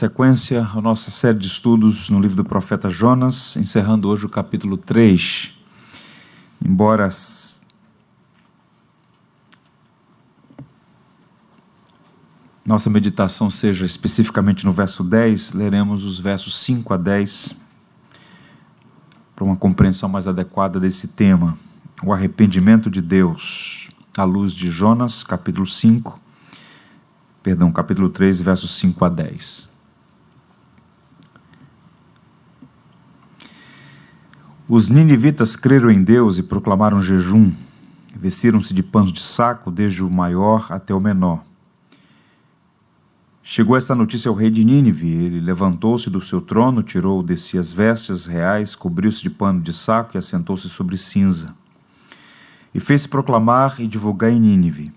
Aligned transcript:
sequência 0.00 0.62
à 0.62 0.80
nossa 0.80 1.10
série 1.10 1.36
de 1.36 1.46
estudos 1.46 2.08
no 2.08 2.18
livro 2.18 2.34
do 2.34 2.42
profeta 2.42 2.88
Jonas, 2.88 3.54
encerrando 3.58 4.08
hoje 4.08 4.24
o 4.24 4.30
capítulo 4.30 4.78
3. 4.78 5.52
Embora 6.64 7.10
nossa 12.64 12.88
meditação 12.88 13.50
seja 13.50 13.84
especificamente 13.84 14.64
no 14.64 14.72
verso 14.72 15.04
10, 15.04 15.52
leremos 15.52 16.02
os 16.02 16.18
versos 16.18 16.58
5 16.60 16.94
a 16.94 16.96
10 16.96 17.54
para 19.36 19.44
uma 19.44 19.56
compreensão 19.56 20.08
mais 20.08 20.26
adequada 20.26 20.80
desse 20.80 21.08
tema, 21.08 21.58
o 22.02 22.10
arrependimento 22.10 22.90
de 22.90 23.02
Deus, 23.02 23.90
à 24.16 24.24
luz 24.24 24.54
de 24.54 24.70
Jonas, 24.70 25.22
capítulo 25.22 25.66
5, 25.66 26.18
perdão, 27.42 27.70
capítulo 27.70 28.08
3, 28.08 28.40
versos 28.40 28.70
5 28.76 29.04
a 29.04 29.08
10. 29.10 29.69
Os 34.72 34.88
ninivitas 34.88 35.56
creram 35.56 35.90
em 35.90 36.00
Deus 36.00 36.38
e 36.38 36.44
proclamaram 36.44 37.02
jejum. 37.02 37.50
Vestiram-se 38.14 38.72
de 38.72 38.84
panos 38.84 39.12
de 39.12 39.18
saco, 39.18 39.68
desde 39.68 40.04
o 40.04 40.08
maior 40.08 40.68
até 40.70 40.94
o 40.94 41.00
menor. 41.00 41.42
Chegou 43.42 43.76
esta 43.76 43.96
notícia 43.96 44.28
ao 44.28 44.34
rei 44.36 44.48
de 44.48 44.64
Nínive. 44.64 45.08
Ele 45.08 45.40
levantou-se 45.40 46.08
do 46.08 46.20
seu 46.20 46.40
trono, 46.40 46.84
tirou 46.84 47.20
de 47.20 47.36
si 47.36 47.58
as 47.58 47.72
vestes 47.72 48.26
reais, 48.26 48.76
cobriu-se 48.76 49.20
de 49.20 49.28
pano 49.28 49.60
de 49.60 49.72
saco 49.72 50.16
e 50.16 50.18
assentou-se 50.18 50.68
sobre 50.68 50.96
cinza. 50.96 51.52
E 52.72 52.78
fez-se 52.78 53.08
proclamar 53.08 53.80
e 53.80 53.88
divulgar 53.88 54.30
em 54.30 54.38
Nínive. 54.38 54.92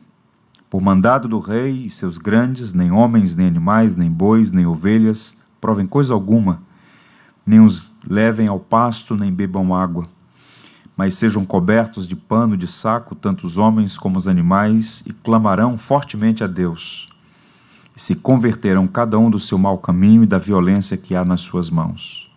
Por 0.70 0.84
mandado 0.84 1.28
do 1.28 1.40
rei 1.40 1.88
e 1.88 1.90
seus 1.90 2.20
grandes, 2.20 2.76
nem 2.76 2.92
homens, 2.92 3.36
nem 3.36 3.48
animais, 3.48 3.96
nem 3.96 4.12
bois, 4.12 4.52
nem 4.52 4.68
ovelhas, 4.68 5.36
provem 5.60 5.88
coisa 5.88 6.14
alguma 6.14 6.62
nem 7.46 7.60
os 7.60 7.92
levem 8.08 8.48
ao 8.48 8.60
pasto, 8.60 9.16
nem 9.16 9.32
bebam 9.32 9.76
água, 9.76 10.08
mas 10.96 11.16
sejam 11.16 11.46
cobertos 11.46 12.08
de 12.08 12.16
pano 12.16 12.56
de 12.56 12.68
saco, 12.68 13.16
tanto 13.16 13.46
os 13.46 13.58
homens 13.58 13.98
como 13.98 14.18
os 14.18 14.28
animais, 14.28 15.04
e 15.06 15.12
clamarão 15.12 15.78
fortemente 15.78 16.44
a 16.44 16.48
Deus. 16.48 17.10
E 17.96 18.02
se 18.02 18.16
converterão 18.16 18.88
cada 18.88 19.20
um 19.20 19.30
do 19.30 19.40
seu 19.40 19.58
mau 19.58 19.78
caminho 19.78 20.24
e 20.24 20.28
da 20.28 20.38
violência 20.38 20.98
que 20.98 21.16
há 21.16 21.26
nas 21.26 21.42
suas 21.42 21.70
mãos. 21.70 22.32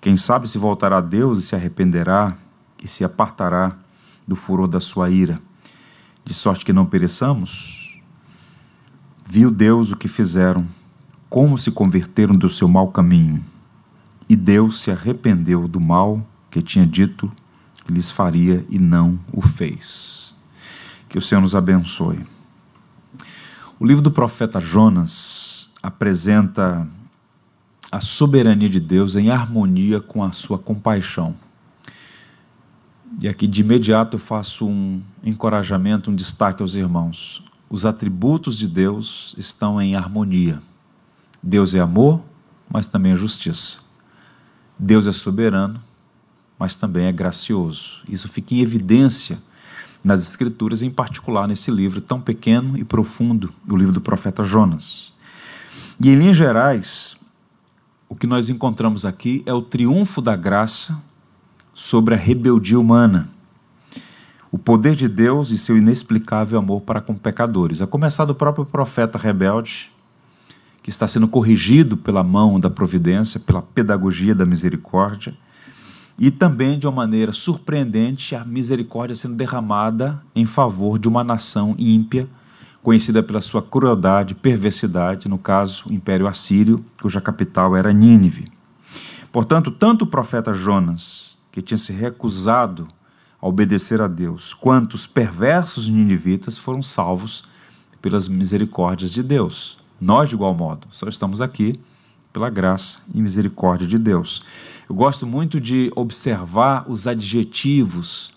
Quem 0.00 0.16
sabe 0.16 0.48
se 0.48 0.58
voltará 0.58 0.98
a 0.98 1.00
Deus 1.00 1.38
e 1.38 1.42
se 1.42 1.56
arrependerá 1.56 2.36
e 2.82 2.86
se 2.86 3.02
apartará 3.04 3.76
do 4.26 4.36
furor 4.36 4.68
da 4.68 4.80
sua 4.80 5.10
ira, 5.10 5.40
de 6.24 6.34
sorte 6.34 6.64
que 6.64 6.72
não 6.72 6.86
pereçamos? 6.86 8.00
Viu 9.26 9.50
Deus 9.50 9.90
o 9.90 9.96
que 9.96 10.08
fizeram, 10.08 10.66
como 11.28 11.58
se 11.58 11.70
converteram 11.70 12.34
do 12.34 12.48
seu 12.48 12.68
mau 12.68 12.88
caminho 12.88 13.44
e 14.28 14.36
Deus 14.36 14.80
se 14.80 14.90
arrependeu 14.90 15.66
do 15.66 15.80
mal 15.80 16.24
que 16.50 16.60
tinha 16.60 16.86
dito 16.86 17.32
que 17.84 17.92
lhes 17.92 18.10
faria 18.10 18.64
e 18.68 18.78
não 18.78 19.18
o 19.32 19.40
fez. 19.40 20.34
Que 21.08 21.16
o 21.16 21.22
Senhor 21.22 21.40
nos 21.40 21.54
abençoe. 21.54 22.20
O 23.80 23.86
livro 23.86 24.02
do 24.02 24.10
profeta 24.10 24.60
Jonas 24.60 25.70
apresenta 25.82 26.86
a 27.90 28.00
soberania 28.00 28.68
de 28.68 28.80
Deus 28.80 29.16
em 29.16 29.30
harmonia 29.30 30.00
com 30.00 30.22
a 30.22 30.32
sua 30.32 30.58
compaixão. 30.58 31.34
E 33.20 33.26
aqui 33.26 33.46
de 33.46 33.62
imediato 33.62 34.16
eu 34.16 34.20
faço 34.20 34.66
um 34.66 35.00
encorajamento, 35.24 36.10
um 36.10 36.14
destaque 36.14 36.60
aos 36.60 36.74
irmãos. 36.74 37.42
Os 37.70 37.86
atributos 37.86 38.58
de 38.58 38.68
Deus 38.68 39.34
estão 39.38 39.80
em 39.80 39.96
harmonia. 39.96 40.58
Deus 41.42 41.74
é 41.74 41.80
amor, 41.80 42.20
mas 42.68 42.86
também 42.86 43.12
é 43.12 43.16
justiça. 43.16 43.87
Deus 44.78 45.06
é 45.06 45.12
soberano, 45.12 45.80
mas 46.58 46.74
também 46.74 47.06
é 47.06 47.12
gracioso. 47.12 48.02
Isso 48.08 48.28
fica 48.28 48.54
em 48.54 48.60
evidência 48.60 49.38
nas 50.02 50.22
Escrituras, 50.22 50.82
em 50.82 50.90
particular 50.90 51.48
nesse 51.48 51.70
livro 51.70 52.00
tão 52.00 52.20
pequeno 52.20 52.78
e 52.78 52.84
profundo, 52.84 53.52
o 53.68 53.76
livro 53.76 53.92
do 53.92 54.00
profeta 54.00 54.44
Jonas. 54.44 55.12
E 56.00 56.08
em 56.08 56.14
linhas 56.14 56.36
gerais, 56.36 57.16
o 58.08 58.14
que 58.14 58.26
nós 58.26 58.48
encontramos 58.48 59.04
aqui 59.04 59.42
é 59.44 59.52
o 59.52 59.60
triunfo 59.60 60.22
da 60.22 60.36
graça 60.36 61.00
sobre 61.74 62.14
a 62.14 62.16
rebeldia 62.16 62.78
humana. 62.78 63.28
O 64.50 64.56
poder 64.56 64.94
de 64.94 65.08
Deus 65.08 65.50
e 65.50 65.58
seu 65.58 65.76
inexplicável 65.76 66.58
amor 66.58 66.80
para 66.80 67.00
com 67.00 67.14
pecadores. 67.14 67.82
A 67.82 67.86
começar 67.86 68.24
do 68.24 68.34
próprio 68.34 68.64
profeta 68.64 69.18
rebelde, 69.18 69.90
que 70.88 70.92
está 70.92 71.06
sendo 71.06 71.28
corrigido 71.28 71.98
pela 71.98 72.22
mão 72.22 72.58
da 72.58 72.70
providência, 72.70 73.38
pela 73.38 73.60
pedagogia 73.60 74.34
da 74.34 74.46
misericórdia, 74.46 75.36
e 76.18 76.30
também 76.30 76.78
de 76.78 76.86
uma 76.86 76.92
maneira 76.94 77.30
surpreendente 77.30 78.34
a 78.34 78.42
misericórdia 78.42 79.14
sendo 79.14 79.34
derramada 79.34 80.18
em 80.34 80.46
favor 80.46 80.98
de 80.98 81.06
uma 81.06 81.22
nação 81.22 81.74
ímpia, 81.78 82.26
conhecida 82.82 83.22
pela 83.22 83.42
sua 83.42 83.60
crueldade, 83.60 84.34
perversidade, 84.34 85.28
no 85.28 85.36
caso, 85.36 85.90
o 85.90 85.92
Império 85.92 86.26
Assírio, 86.26 86.82
cuja 87.02 87.20
capital 87.20 87.76
era 87.76 87.92
Nínive. 87.92 88.50
Portanto, 89.30 89.70
tanto 89.70 90.06
o 90.06 90.08
profeta 90.08 90.54
Jonas, 90.54 91.36
que 91.52 91.60
tinha 91.60 91.76
se 91.76 91.92
recusado 91.92 92.88
a 93.38 93.46
obedecer 93.46 94.00
a 94.00 94.08
Deus, 94.08 94.54
quanto 94.54 94.94
os 94.94 95.06
perversos 95.06 95.86
ninivitas 95.86 96.56
foram 96.56 96.80
salvos 96.80 97.44
pelas 98.00 98.26
misericórdias 98.26 99.12
de 99.12 99.22
Deus. 99.22 99.78
Nós, 100.00 100.28
de 100.28 100.34
igual 100.34 100.54
modo, 100.54 100.86
só 100.90 101.08
estamos 101.08 101.40
aqui 101.40 101.78
pela 102.32 102.48
graça 102.50 103.00
e 103.12 103.20
misericórdia 103.20 103.86
de 103.86 103.98
Deus. 103.98 104.42
Eu 104.88 104.94
gosto 104.94 105.26
muito 105.26 105.60
de 105.60 105.90
observar 105.96 106.88
os 106.88 107.06
adjetivos 107.06 108.32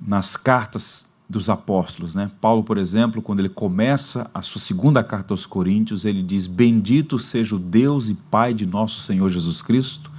nas 0.00 0.36
cartas 0.36 1.06
dos 1.28 1.50
apóstolos, 1.50 2.14
né? 2.14 2.30
Paulo, 2.40 2.62
por 2.62 2.78
exemplo, 2.78 3.20
quando 3.20 3.40
ele 3.40 3.48
começa 3.48 4.30
a 4.32 4.42
sua 4.42 4.60
segunda 4.60 5.02
carta 5.02 5.34
aos 5.34 5.44
Coríntios, 5.44 6.04
ele 6.04 6.22
diz: 6.22 6.46
Bendito 6.46 7.18
seja 7.18 7.56
o 7.56 7.58
Deus 7.58 8.08
e 8.08 8.14
Pai 8.14 8.54
de 8.54 8.66
nosso 8.66 9.00
Senhor 9.00 9.28
Jesus 9.28 9.60
Cristo, 9.60 10.10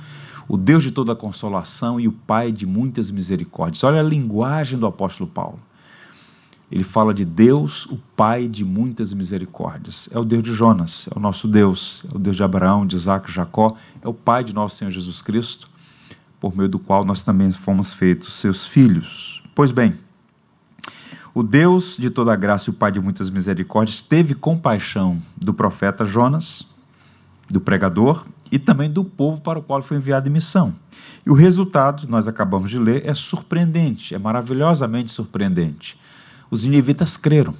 o 0.48 0.58
Deus 0.58 0.84
de 0.84 0.92
toda 0.92 1.16
consolação 1.16 2.00
e 2.00 2.08
o 2.08 2.12
Pai 2.12 2.52
de 2.52 2.66
muitas 2.66 3.10
misericórdias. 3.10 3.84
Olha 3.84 4.02
a 4.02 4.04
linguagem 4.04 4.78
do 4.78 4.86
apóstolo 4.86 5.30
Paulo. 5.30 5.60
Ele 6.70 6.84
fala 6.84 7.14
de 7.14 7.24
Deus, 7.24 7.86
o 7.86 7.98
Pai 8.16 8.48
de 8.48 8.66
muitas 8.66 9.14
misericórdias. 9.14 10.10
É 10.12 10.20
o 10.20 10.26
Deus 10.26 10.44
de 10.44 10.54
Jonas, 10.54 11.08
é 11.14 11.18
o 11.18 11.22
nosso 11.22 11.48
Deus, 11.48 12.04
é 12.12 12.16
o 12.16 12.20
Deus 12.20 12.36
de 12.36 12.44
Abraão, 12.44 12.86
de 12.86 12.98
Isaac, 12.98 13.32
Jacó, 13.32 13.76
é 14.02 14.08
o 14.08 14.14
Pai 14.14 14.44
de 14.44 14.54
nosso 14.54 14.76
Senhor 14.76 14.92
Jesus 14.92 15.22
Cristo, 15.22 15.70
por 16.42 16.56
meio 16.56 16.68
do 16.68 16.78
qual 16.78 17.06
nós 17.06 17.24
também 17.24 17.52
fomos 17.52 17.94
feitos 17.94 18.34
seus 18.34 18.66
filhos. 18.66 19.42
Pois 19.56 19.72
bem, 19.72 19.94
o 21.34 21.42
Deus 21.42 21.96
de 21.98 22.10
toda 22.10 22.36
graça 22.36 22.70
e 22.70 22.74
o 22.74 22.76
Pai 22.76 22.92
de 22.92 23.00
muitas 23.00 23.30
misericórdias 23.30 24.02
teve 24.02 24.36
compaixão 24.36 25.18
do 25.38 25.54
profeta 25.54 26.04
Jonas, 26.04 26.68
do 27.50 27.62
pregador 27.62 28.26
e 28.52 28.60
também 28.60 28.90
do 28.90 29.06
povo 29.06 29.40
para 29.40 29.60
o 29.60 29.62
qual 29.62 29.82
foi 29.82 29.96
enviado 29.96 30.28
em 30.28 30.34
missão. 30.34 30.76
E 31.26 31.30
o 31.30 31.34
resultado, 31.34 32.08
nós 32.10 32.28
acabamos 32.28 32.70
de 32.70 32.78
ler, 32.78 33.06
é 33.06 33.14
surpreendente, 33.14 34.14
é 34.14 34.20
maravilhosamente 34.20 35.12
surpreendente 35.12 35.98
os 36.50 36.64
ninivitas 36.64 37.18
creram. 37.18 37.54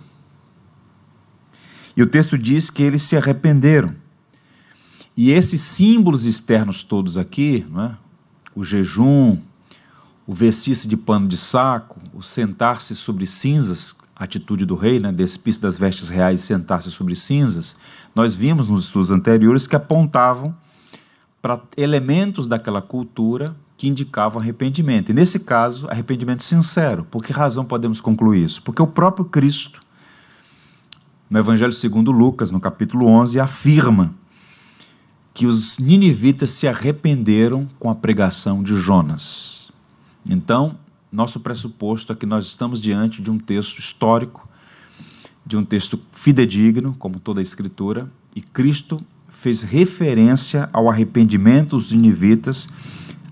E 1.96 2.02
o 2.02 2.08
texto 2.08 2.38
diz 2.38 2.70
que 2.70 2.84
eles 2.84 3.04
se 3.04 3.18
arrependeram. 3.18 3.96
E 5.16 5.32
esses 5.32 5.62
símbolos 5.62 6.26
externos 6.26 6.84
todos 6.84 7.18
aqui, 7.18 7.66
é? 7.76 7.96
o 8.56 8.64
jejum, 8.64 9.40
o 10.28 10.34
vestir-se 10.34 10.88
de 10.88 10.96
pano 10.96 11.28
de 11.28 11.38
saco, 11.38 12.00
o 12.14 12.22
sentar-se 12.22 12.96
sobre 12.96 13.26
cinzas, 13.26 13.96
atitude 14.16 14.66
do 14.66 14.76
rei, 14.76 15.00
né, 15.00 15.12
despir-se 15.12 15.62
das 15.62 15.78
vestes 15.78 16.10
reais 16.10 16.42
e 16.42 16.44
sentar-se 16.44 16.92
sobre 16.92 17.16
cinzas, 17.16 17.76
nós 18.14 18.36
vimos 18.36 18.70
nos 18.70 18.86
estudos 18.86 19.10
anteriores 19.10 19.68
que 19.68 19.76
apontavam 19.76 20.56
para 21.42 21.62
elementos 21.78 22.48
daquela 22.48 22.82
cultura 22.82 23.56
que 23.78 23.88
indicavam 23.88 24.42
arrependimento. 24.42 25.10
E 25.10 25.14
nesse 25.14 25.42
caso, 25.42 25.88
arrependimento 25.88 26.42
sincero. 26.42 27.06
Por 27.06 27.24
que 27.24 27.32
razão 27.32 27.64
podemos 27.64 28.02
concluir 28.02 28.44
isso? 28.44 28.62
Porque 28.64 28.82
o 28.82 28.88
próprio 28.88 29.24
Cristo, 29.24 29.82
no 31.30 31.38
Evangelho 31.38 31.72
segundo 31.72 32.12
Lucas, 32.12 32.50
no 32.50 32.60
capítulo 32.60 33.06
11, 33.06 33.40
afirma 33.40 34.16
que 35.32 35.46
os 35.46 35.78
ninivitas 35.78 36.50
se 36.50 36.68
arrependeram 36.68 37.68
com 37.78 37.92
a 37.92 37.96
pregação 37.96 38.64
de 38.64 38.76
Jonas. 38.76 39.72
Então, 40.28 40.76
nosso 41.12 41.40
pressuposto 41.40 42.12
é 42.12 42.16
que 42.16 42.26
nós 42.26 42.48
estamos 42.48 42.82
diante 42.82 43.22
de 43.22 43.30
um 43.30 43.38
texto 43.38 43.78
histórico, 43.78 44.50
de 45.46 45.56
um 45.56 45.64
texto 45.64 46.00
fidedigno, 46.12 46.96
como 46.98 47.20
toda 47.20 47.40
a 47.40 47.44
Escritura, 47.44 48.12
e 48.36 48.42
Cristo 48.42 49.00
fez 49.30 49.62
referência 49.62 50.68
ao 50.74 50.90
arrependimento 50.90 51.78
dos 51.78 51.92
ninivitas 51.92 52.70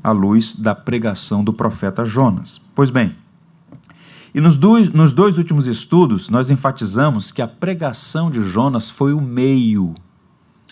à 0.05 0.11
luz 0.11 0.53
da 0.53 0.75
pregação 0.75 1.43
do 1.43 1.51
profeta 1.51 2.05
Jonas. 2.05 2.61
Pois 2.75 2.91
bem, 2.91 3.15
e 4.35 4.39
nos 4.39 4.55
dois, 4.55 4.87
nos 4.89 5.13
dois 5.13 5.39
últimos 5.39 5.65
estudos, 5.65 6.29
nós 6.29 6.51
enfatizamos 6.51 7.31
que 7.31 7.41
a 7.41 7.47
pregação 7.47 8.29
de 8.29 8.39
Jonas 8.43 8.91
foi 8.91 9.13
o 9.13 9.19
meio, 9.19 9.95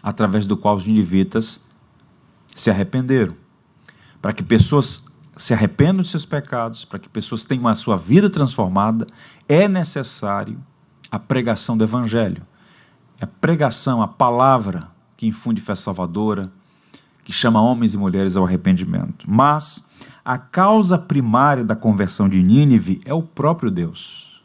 através 0.04 0.46
do 0.46 0.56
qual 0.56 0.76
os 0.76 0.86
ninivitas 0.86 1.66
se 2.54 2.70
arrependeram. 2.70 3.36
Para 4.22 4.34
que 4.34 4.44
pessoas 4.44 5.04
se 5.36 5.52
arrependam 5.52 6.04
de 6.04 6.10
seus 6.10 6.26
pecados, 6.26 6.86
para 6.86 7.00
que 7.00 7.10
pessoas 7.10 7.44
tenham 7.44 7.68
a 7.68 7.74
sua 7.74 7.98
vida 7.98 8.30
transformada, 8.30 9.08
é 9.50 9.68
necessário 9.68 10.64
a 11.10 11.18
pregação 11.18 11.76
do 11.76 11.84
Evangelho. 11.84 12.46
É 13.20 13.24
a 13.24 13.28
pregação, 13.28 14.00
a 14.00 14.08
palavra 14.08 14.92
que 15.18 15.26
infunde 15.26 15.60
fé 15.60 15.74
salvadora, 15.74 16.52
que 17.24 17.34
chama 17.34 17.62
homens 17.62 17.94
e 17.94 17.98
mulheres 17.98 18.36
ao 18.36 18.46
arrependimento. 18.46 19.26
Mas 19.30 19.84
a 20.24 20.38
causa 20.38 20.98
primária 20.98 21.64
da 21.64 21.76
conversão 21.76 22.30
de 22.30 22.42
Nínive 22.42 23.02
é 23.06 23.14
o 23.14 23.22
próprio 23.22 23.72
Deus, 23.72 24.42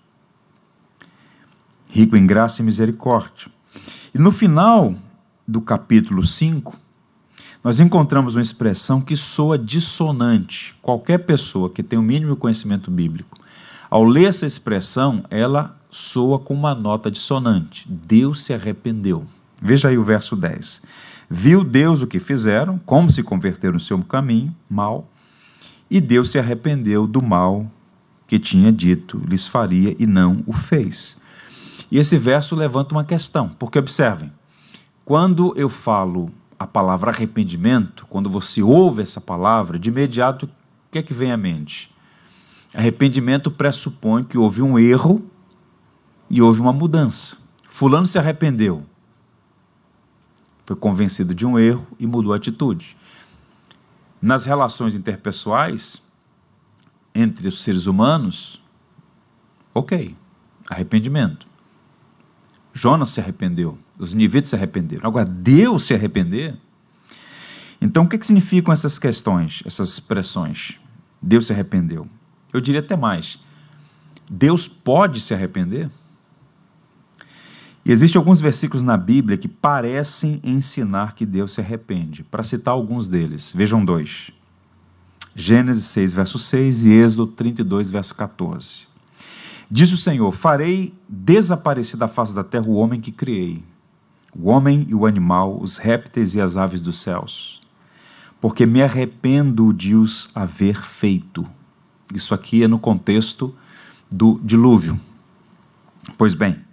rico 1.88 2.16
em 2.16 2.26
graça 2.26 2.62
e 2.62 2.64
misericórdia. 2.64 3.48
E 4.14 4.18
no 4.18 4.32
final 4.32 4.94
do 5.46 5.60
capítulo 5.60 6.24
5, 6.24 6.76
nós 7.62 7.80
encontramos 7.80 8.34
uma 8.34 8.42
expressão 8.42 9.00
que 9.00 9.16
soa 9.16 9.58
dissonante. 9.58 10.74
Qualquer 10.80 11.18
pessoa 11.18 11.70
que 11.70 11.82
tem 11.82 11.98
o 11.98 12.02
mínimo 12.02 12.36
conhecimento 12.36 12.90
bíblico, 12.90 13.38
ao 13.90 14.04
ler 14.04 14.28
essa 14.28 14.46
expressão, 14.46 15.24
ela 15.30 15.76
soa 15.90 16.38
com 16.38 16.54
uma 16.54 16.74
nota 16.74 17.10
dissonante. 17.10 17.86
Deus 17.88 18.42
se 18.42 18.52
arrependeu. 18.52 19.24
Veja 19.60 19.88
aí 19.88 19.98
o 19.98 20.02
verso 20.02 20.36
10. 20.36 20.82
Viu 21.30 21.62
Deus 21.62 22.00
o 22.00 22.06
que 22.06 22.18
fizeram, 22.18 22.78
como 22.78 23.10
se 23.10 23.22
converteram 23.22 23.74
no 23.74 23.80
seu 23.80 23.98
caminho 24.02 24.54
mal, 24.68 25.08
e 25.90 26.00
Deus 26.00 26.30
se 26.30 26.38
arrependeu 26.38 27.06
do 27.06 27.22
mal 27.22 27.70
que 28.26 28.38
tinha 28.38 28.70
dito 28.70 29.20
lhes 29.26 29.46
faria 29.46 29.96
e 29.98 30.06
não 30.06 30.42
o 30.46 30.52
fez. 30.52 31.16
E 31.90 31.98
esse 31.98 32.16
verso 32.16 32.54
levanta 32.54 32.94
uma 32.94 33.04
questão, 33.04 33.48
porque 33.48 33.78
observem, 33.78 34.30
quando 35.04 35.54
eu 35.56 35.68
falo 35.70 36.30
a 36.58 36.66
palavra 36.66 37.10
arrependimento, 37.10 38.06
quando 38.10 38.28
você 38.28 38.62
ouve 38.62 39.02
essa 39.02 39.20
palavra, 39.20 39.78
de 39.78 39.88
imediato 39.88 40.46
o 40.46 40.90
que 40.90 40.98
é 40.98 41.02
que 41.02 41.14
vem 41.14 41.32
à 41.32 41.36
mente? 41.36 41.90
Arrependimento 42.74 43.50
pressupõe 43.50 44.24
que 44.24 44.38
houve 44.38 44.60
um 44.60 44.78
erro 44.78 45.22
e 46.28 46.42
houve 46.42 46.60
uma 46.60 46.72
mudança. 46.72 47.36
Fulano 47.68 48.06
se 48.06 48.18
arrependeu. 48.18 48.84
Foi 50.68 50.76
convencido 50.76 51.34
de 51.34 51.46
um 51.46 51.58
erro 51.58 51.86
e 51.98 52.06
mudou 52.06 52.34
a 52.34 52.36
atitude. 52.36 52.94
Nas 54.20 54.44
relações 54.44 54.94
interpessoais 54.94 56.02
entre 57.14 57.48
os 57.48 57.62
seres 57.62 57.86
humanos, 57.86 58.62
ok, 59.72 60.14
arrependimento. 60.68 61.46
Jonas 62.74 63.08
se 63.08 63.18
arrependeu, 63.18 63.78
os 63.98 64.12
níveis 64.12 64.48
se 64.48 64.56
arrependeram. 64.56 65.08
Agora, 65.08 65.24
Deus 65.24 65.84
se 65.84 65.94
arrepender? 65.94 66.54
Então, 67.80 68.04
o 68.04 68.06
que, 68.06 68.18
que 68.18 68.26
significam 68.26 68.70
essas 68.70 68.98
questões, 68.98 69.62
essas 69.64 69.94
expressões? 69.94 70.78
Deus 71.22 71.46
se 71.46 71.52
arrependeu. 71.54 72.06
Eu 72.52 72.60
diria 72.60 72.80
até 72.80 72.94
mais: 72.94 73.38
Deus 74.30 74.68
pode 74.68 75.22
se 75.22 75.32
arrepender? 75.32 75.90
E 77.88 77.90
existem 77.90 78.18
alguns 78.18 78.38
versículos 78.38 78.84
na 78.84 78.98
Bíblia 78.98 79.38
que 79.38 79.48
parecem 79.48 80.42
ensinar 80.44 81.14
que 81.14 81.24
Deus 81.24 81.54
se 81.54 81.62
arrepende. 81.62 82.22
Para 82.22 82.42
citar 82.42 82.74
alguns 82.74 83.08
deles, 83.08 83.50
vejam 83.56 83.82
dois. 83.82 84.30
Gênesis 85.34 85.86
6, 85.86 86.12
verso 86.12 86.38
6 86.38 86.84
e 86.84 86.90
Êxodo 86.90 87.28
32, 87.28 87.88
verso 87.88 88.14
14. 88.14 88.86
Diz 89.70 89.90
o 89.90 89.96
Senhor: 89.96 90.30
Farei 90.32 90.92
desaparecer 91.08 91.98
da 91.98 92.06
face 92.06 92.34
da 92.34 92.44
terra 92.44 92.66
o 92.66 92.74
homem 92.74 93.00
que 93.00 93.10
criei, 93.10 93.64
o 94.38 94.50
homem 94.50 94.84
e 94.86 94.94
o 94.94 95.06
animal, 95.06 95.58
os 95.58 95.78
répteis 95.78 96.34
e 96.34 96.42
as 96.42 96.58
aves 96.58 96.82
dos 96.82 96.98
céus, 96.98 97.62
porque 98.38 98.66
me 98.66 98.82
arrependo 98.82 99.72
de 99.72 99.94
os 99.94 100.28
haver 100.34 100.82
feito. 100.82 101.46
Isso 102.12 102.34
aqui 102.34 102.62
é 102.62 102.68
no 102.68 102.78
contexto 102.78 103.54
do 104.10 104.38
dilúvio. 104.44 105.00
Pois 106.18 106.34
bem, 106.34 106.67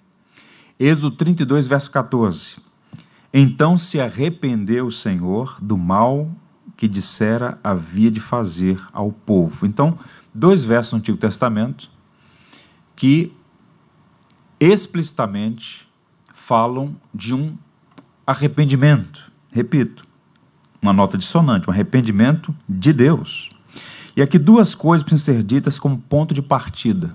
Êxodo 0.79 1.11
32, 1.11 1.67
verso 1.67 1.89
14. 1.89 2.57
Então 3.33 3.77
se 3.77 3.99
arrependeu 3.99 4.87
o 4.87 4.91
Senhor 4.91 5.57
do 5.61 5.77
mal 5.77 6.29
que 6.75 6.87
dissera 6.87 7.57
havia 7.63 8.11
de 8.11 8.19
fazer 8.19 8.81
ao 8.91 9.11
povo. 9.11 9.65
Então, 9.65 9.97
dois 10.33 10.63
versos 10.63 10.93
no 10.93 10.99
Antigo 10.99 11.17
Testamento 11.17 11.89
que 12.95 13.31
explicitamente 14.59 15.87
falam 16.33 16.95
de 17.13 17.33
um 17.33 17.57
arrependimento. 18.25 19.31
Repito, 19.51 20.05
uma 20.81 20.93
nota 20.93 21.17
dissonante, 21.17 21.69
um 21.69 21.73
arrependimento 21.73 22.55
de 22.67 22.91
Deus. 22.93 23.49
E 24.15 24.21
aqui 24.21 24.37
duas 24.37 24.75
coisas 24.75 25.03
precisam 25.03 25.35
ser 25.35 25.43
ditas 25.43 25.79
como 25.79 25.97
ponto 25.97 26.33
de 26.33 26.41
partida. 26.41 27.13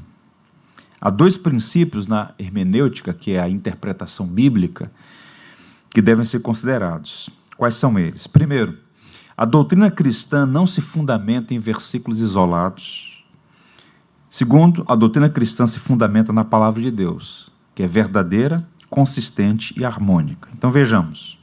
Há 1.00 1.08
dois 1.08 1.38
princípios 1.38 2.06
na 2.06 2.34
hermenêutica, 2.38 3.14
que 3.14 3.32
é 3.32 3.40
a 3.40 3.48
interpretação 3.48 4.26
bíblica, 4.26 4.92
que 5.88 6.02
devem 6.02 6.24
ser 6.24 6.40
considerados. 6.40 7.30
Quais 7.56 7.74
são 7.76 7.98
eles? 7.98 8.26
Primeiro, 8.26 8.78
a 9.36 9.44
doutrina 9.44 9.90
cristã 9.90 10.44
não 10.44 10.66
se 10.66 10.80
fundamenta 10.80 11.54
em 11.54 11.58
versículos 11.58 12.20
isolados. 12.20 13.24
Segundo, 14.28 14.84
a 14.86 14.94
doutrina 14.94 15.30
cristã 15.30 15.66
se 15.66 15.78
fundamenta 15.78 16.32
na 16.32 16.44
palavra 16.44 16.82
de 16.82 16.90
Deus, 16.90 17.50
que 17.74 17.82
é 17.82 17.86
verdadeira, 17.86 18.68
consistente 18.90 19.72
e 19.78 19.84
harmônica. 19.84 20.50
Então 20.54 20.70
vejamos. 20.70 21.38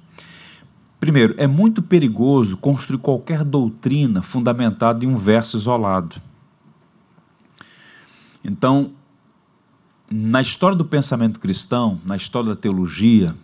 Primeiro, 0.99 1.33
é 1.37 1.47
muito 1.47 1.81
perigoso 1.81 2.57
construir 2.57 2.99
qualquer 2.99 3.43
doutrina 3.43 4.21
fundamentada 4.21 5.03
em 5.03 5.07
um 5.07 5.17
verso 5.17 5.57
isolado. 5.57 6.21
Então, 8.43 8.91
na 10.09 10.41
história 10.41 10.77
do 10.77 10.85
pensamento 10.85 11.39
cristão, 11.39 11.99
na 12.05 12.15
história 12.15 12.49
da 12.49 12.55
teologia, 12.55 13.35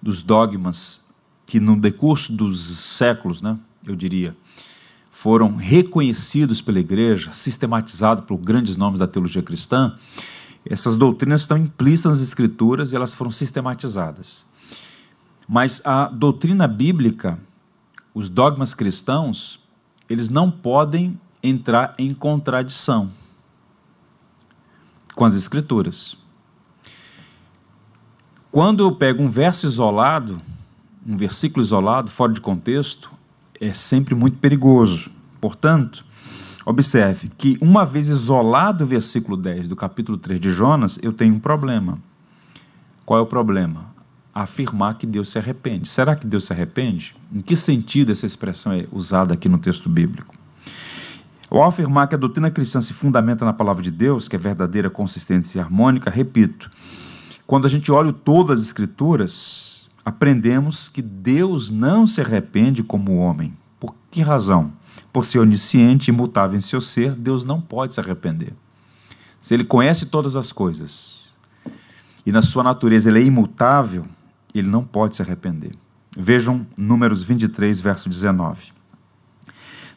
dos 0.00 0.20
dogmas, 0.22 1.00
que 1.46 1.58
no 1.58 1.78
decurso 1.78 2.32
dos 2.32 2.60
séculos, 2.60 3.40
né, 3.40 3.58
eu 3.86 3.96
diria, 3.96 4.36
foram 5.10 5.56
reconhecidos 5.56 6.60
pela 6.60 6.80
igreja, 6.80 7.32
sistematizados 7.32 8.24
por 8.24 8.36
grandes 8.36 8.76
nomes 8.76 8.98
da 8.98 9.06
teologia 9.06 9.42
cristã, 9.42 9.96
essas 10.64 10.96
doutrinas 10.96 11.42
estão 11.42 11.56
implícitas 11.56 12.18
nas 12.18 12.28
escrituras 12.28 12.92
e 12.92 12.96
elas 12.96 13.14
foram 13.14 13.30
sistematizadas. 13.30 14.44
Mas 15.48 15.80
a 15.84 16.06
doutrina 16.06 16.68
bíblica, 16.68 17.38
os 18.14 18.28
dogmas 18.28 18.74
cristãos, 18.74 19.58
eles 20.08 20.28
não 20.28 20.50
podem 20.50 21.18
entrar 21.42 21.92
em 21.98 22.14
contradição 22.14 23.10
com 25.14 25.24
as 25.24 25.34
Escrituras. 25.34 26.16
Quando 28.50 28.84
eu 28.84 28.94
pego 28.94 29.22
um 29.22 29.30
verso 29.30 29.66
isolado, 29.66 30.40
um 31.06 31.16
versículo 31.16 31.64
isolado, 31.64 32.10
fora 32.10 32.32
de 32.32 32.40
contexto, 32.40 33.10
é 33.60 33.72
sempre 33.72 34.14
muito 34.14 34.36
perigoso. 34.38 35.10
Portanto, 35.40 36.04
observe 36.66 37.30
que 37.36 37.56
uma 37.60 37.86
vez 37.86 38.08
isolado 38.08 38.84
o 38.84 38.86
versículo 38.86 39.36
10 39.36 39.68
do 39.68 39.76
capítulo 39.76 40.18
3 40.18 40.40
de 40.40 40.50
Jonas, 40.50 40.98
eu 41.02 41.12
tenho 41.12 41.34
um 41.34 41.40
problema. 41.40 41.98
Qual 43.06 43.18
é 43.18 43.22
o 43.22 43.26
problema? 43.26 43.86
Afirmar 44.34 44.98
que 44.98 45.06
Deus 45.06 45.30
se 45.30 45.38
arrepende. 45.38 45.88
Será 45.88 46.14
que 46.14 46.26
Deus 46.26 46.44
se 46.44 46.52
arrepende? 46.52 47.14
Em 47.32 47.40
que 47.40 47.56
sentido 47.56 48.12
essa 48.12 48.26
expressão 48.26 48.72
é 48.72 48.86
usada 48.92 49.34
aqui 49.34 49.48
no 49.48 49.58
texto 49.58 49.88
bíblico? 49.88 50.41
Ao 51.52 51.64
afirmar 51.64 52.08
que 52.08 52.14
a 52.14 52.18
doutrina 52.18 52.50
cristã 52.50 52.80
se 52.80 52.94
fundamenta 52.94 53.44
na 53.44 53.52
palavra 53.52 53.82
de 53.82 53.90
Deus, 53.90 54.26
que 54.26 54.34
é 54.34 54.38
verdadeira, 54.38 54.88
consistente 54.88 55.58
e 55.58 55.60
harmônica, 55.60 56.08
repito, 56.08 56.70
quando 57.46 57.66
a 57.66 57.68
gente 57.68 57.92
olha 57.92 58.10
todas 58.10 58.58
as 58.58 58.64
Escrituras, 58.64 59.86
aprendemos 60.02 60.88
que 60.88 61.02
Deus 61.02 61.70
não 61.70 62.06
se 62.06 62.22
arrepende 62.22 62.82
como 62.82 63.18
homem. 63.18 63.52
Por 63.78 63.94
que 64.10 64.22
razão? 64.22 64.72
Por 65.12 65.26
ser 65.26 65.40
onisciente 65.40 66.10
e 66.10 66.14
imutável 66.14 66.56
em 66.56 66.60
seu 66.62 66.80
ser, 66.80 67.12
Deus 67.14 67.44
não 67.44 67.60
pode 67.60 67.92
se 67.92 68.00
arrepender. 68.00 68.54
Se 69.38 69.52
ele 69.52 69.64
conhece 69.64 70.06
todas 70.06 70.36
as 70.36 70.52
coisas 70.52 71.34
e 72.24 72.32
na 72.32 72.40
sua 72.40 72.62
natureza 72.62 73.10
ele 73.10 73.20
é 73.20 73.24
imutável, 73.24 74.06
ele 74.54 74.70
não 74.70 74.82
pode 74.82 75.16
se 75.16 75.20
arrepender. 75.20 75.72
Vejam 76.16 76.66
Números 76.78 77.22
23, 77.22 77.78
verso 77.78 78.08
19. 78.08 78.72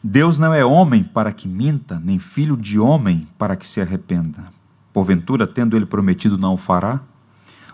Deus 0.08 0.38
não 0.38 0.54
é 0.54 0.64
homem 0.64 1.02
para 1.02 1.32
que 1.32 1.48
minta, 1.48 1.98
nem 1.98 2.16
filho 2.16 2.56
de 2.56 2.78
homem 2.78 3.26
para 3.36 3.56
que 3.56 3.66
se 3.66 3.80
arrependa. 3.80 4.44
Porventura, 4.92 5.48
tendo 5.48 5.76
ele 5.76 5.84
prometido, 5.84 6.38
não 6.38 6.54
o 6.54 6.56
fará? 6.56 7.00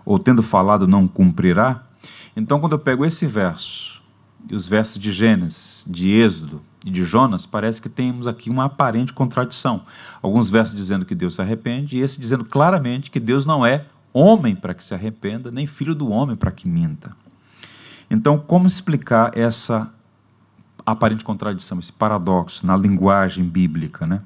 Ou 0.02 0.18
tendo 0.18 0.42
falado, 0.42 0.88
não 0.88 1.06
cumprirá? 1.06 1.82
Então, 2.34 2.58
quando 2.58 2.72
eu 2.72 2.78
pego 2.78 3.04
esse 3.04 3.26
verso, 3.26 4.02
e 4.48 4.54
os 4.54 4.66
versos 4.66 4.98
de 4.98 5.12
Gênesis, 5.12 5.84
de 5.86 6.08
Êxodo 6.08 6.62
e 6.86 6.90
de 6.90 7.04
Jonas, 7.04 7.44
parece 7.44 7.82
que 7.82 7.90
temos 7.90 8.26
aqui 8.26 8.48
uma 8.48 8.64
aparente 8.64 9.12
contradição. 9.12 9.82
Alguns 10.22 10.48
versos 10.48 10.74
dizendo 10.74 11.04
que 11.04 11.14
Deus 11.14 11.34
se 11.34 11.42
arrepende, 11.42 11.98
e 11.98 12.00
esse 12.00 12.18
dizendo 12.18 12.46
claramente 12.46 13.10
que 13.10 13.20
Deus 13.20 13.44
não 13.44 13.64
é 13.64 13.84
homem 14.10 14.56
para 14.56 14.72
que 14.72 14.82
se 14.82 14.94
arrependa, 14.94 15.50
nem 15.50 15.66
filho 15.66 15.94
do 15.94 16.08
homem 16.08 16.34
para 16.34 16.50
que 16.50 16.66
minta. 16.66 17.14
Então, 18.10 18.38
como 18.38 18.66
explicar 18.66 19.36
essa 19.36 19.92
aparente 20.84 21.24
contradição, 21.24 21.78
esse 21.78 21.92
paradoxo 21.92 22.66
na 22.66 22.76
linguagem 22.76 23.44
bíblica, 23.44 24.06
né? 24.06 24.22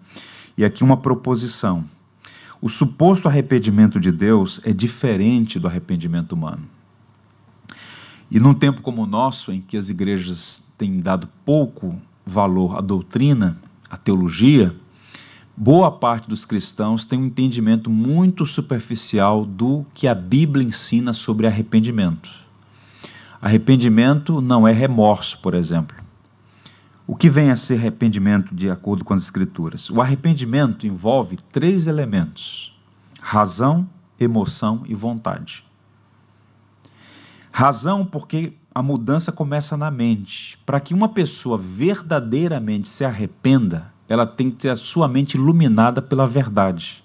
E 0.56 0.64
aqui 0.64 0.82
uma 0.82 0.96
proposição. 0.96 1.84
O 2.60 2.68
suposto 2.68 3.28
arrependimento 3.28 4.00
de 4.00 4.10
Deus 4.10 4.60
é 4.64 4.72
diferente 4.72 5.58
do 5.58 5.66
arrependimento 5.66 6.32
humano. 6.32 6.62
E 8.30 8.40
num 8.40 8.54
tempo 8.54 8.80
como 8.80 9.02
o 9.02 9.06
nosso, 9.06 9.52
em 9.52 9.60
que 9.60 9.76
as 9.76 9.88
igrejas 9.88 10.62
têm 10.76 11.00
dado 11.00 11.28
pouco 11.44 11.94
valor 12.24 12.76
à 12.76 12.80
doutrina, 12.80 13.56
à 13.88 13.96
teologia, 13.96 14.74
boa 15.56 15.90
parte 15.92 16.28
dos 16.28 16.44
cristãos 16.44 17.04
tem 17.04 17.20
um 17.20 17.26
entendimento 17.26 17.88
muito 17.88 18.44
superficial 18.44 19.44
do 19.44 19.86
que 19.94 20.08
a 20.08 20.14
Bíblia 20.14 20.66
ensina 20.66 21.12
sobre 21.12 21.46
arrependimento. 21.46 22.30
Arrependimento 23.40 24.40
não 24.40 24.66
é 24.66 24.72
remorso, 24.72 25.38
por 25.38 25.54
exemplo. 25.54 26.05
O 27.06 27.14
que 27.14 27.30
vem 27.30 27.52
a 27.52 27.56
ser 27.56 27.74
arrependimento 27.74 28.52
de 28.52 28.68
acordo 28.68 29.04
com 29.04 29.14
as 29.14 29.22
Escrituras? 29.22 29.88
O 29.90 30.00
arrependimento 30.00 30.86
envolve 30.86 31.36
três 31.52 31.86
elementos: 31.86 32.76
razão, 33.20 33.88
emoção 34.18 34.82
e 34.86 34.94
vontade. 34.94 35.64
Razão, 37.52 38.04
porque 38.04 38.54
a 38.74 38.82
mudança 38.82 39.30
começa 39.30 39.76
na 39.76 39.90
mente. 39.90 40.58
Para 40.66 40.80
que 40.80 40.92
uma 40.92 41.08
pessoa 41.08 41.56
verdadeiramente 41.56 42.88
se 42.88 43.04
arrependa, 43.04 43.92
ela 44.08 44.26
tem 44.26 44.50
que 44.50 44.56
ter 44.56 44.70
a 44.70 44.76
sua 44.76 45.06
mente 45.06 45.36
iluminada 45.36 46.02
pela 46.02 46.26
verdade. 46.26 47.04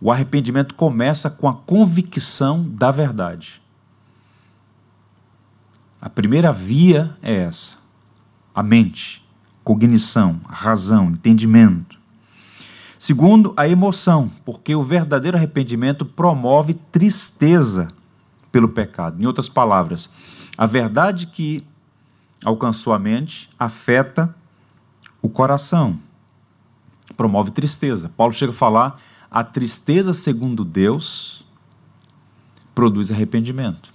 O 0.00 0.10
arrependimento 0.10 0.74
começa 0.74 1.28
com 1.28 1.48
a 1.48 1.54
convicção 1.54 2.66
da 2.66 2.90
verdade. 2.90 3.60
A 6.00 6.08
primeira 6.08 6.52
via 6.52 7.16
é 7.20 7.34
essa: 7.34 7.81
a 8.54 8.62
mente, 8.62 9.24
cognição, 9.64 10.40
razão, 10.48 11.10
entendimento. 11.10 11.98
Segundo, 12.98 13.52
a 13.56 13.66
emoção, 13.66 14.30
porque 14.44 14.74
o 14.74 14.82
verdadeiro 14.82 15.36
arrependimento 15.36 16.04
promove 16.04 16.74
tristeza 16.74 17.88
pelo 18.52 18.68
pecado. 18.68 19.20
Em 19.20 19.26
outras 19.26 19.48
palavras, 19.48 20.08
a 20.56 20.66
verdade 20.66 21.26
que 21.26 21.66
alcançou 22.44 22.92
a 22.92 22.98
mente 22.98 23.48
afeta 23.58 24.34
o 25.20 25.28
coração, 25.28 25.98
promove 27.16 27.50
tristeza. 27.50 28.10
Paulo 28.16 28.32
chega 28.32 28.52
a 28.52 28.54
falar: 28.54 29.00
a 29.30 29.42
tristeza, 29.42 30.12
segundo 30.12 30.64
Deus, 30.64 31.46
produz 32.74 33.10
arrependimento. 33.10 33.92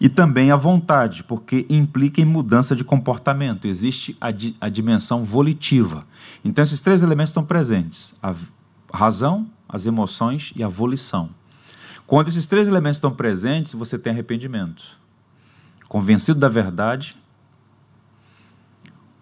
E 0.00 0.08
também 0.08 0.50
a 0.50 0.56
vontade, 0.56 1.22
porque 1.22 1.66
implica 1.68 2.22
em 2.22 2.24
mudança 2.24 2.74
de 2.74 2.82
comportamento. 2.82 3.66
Existe 3.66 4.16
a, 4.18 4.30
di 4.30 4.56
a 4.58 4.70
dimensão 4.70 5.24
volitiva. 5.24 6.06
Então, 6.42 6.62
esses 6.62 6.80
três 6.80 7.02
elementos 7.02 7.30
estão 7.30 7.44
presentes: 7.44 8.14
a 8.22 8.34
razão, 8.92 9.46
as 9.68 9.84
emoções 9.84 10.52
e 10.56 10.64
a 10.64 10.68
volição. 10.68 11.28
Quando 12.06 12.28
esses 12.28 12.46
três 12.46 12.66
elementos 12.66 12.96
estão 12.96 13.12
presentes, 13.12 13.74
você 13.74 13.98
tem 13.98 14.12
arrependimento. 14.12 14.98
Convencido 15.86 16.40
da 16.40 16.48
verdade, 16.48 17.16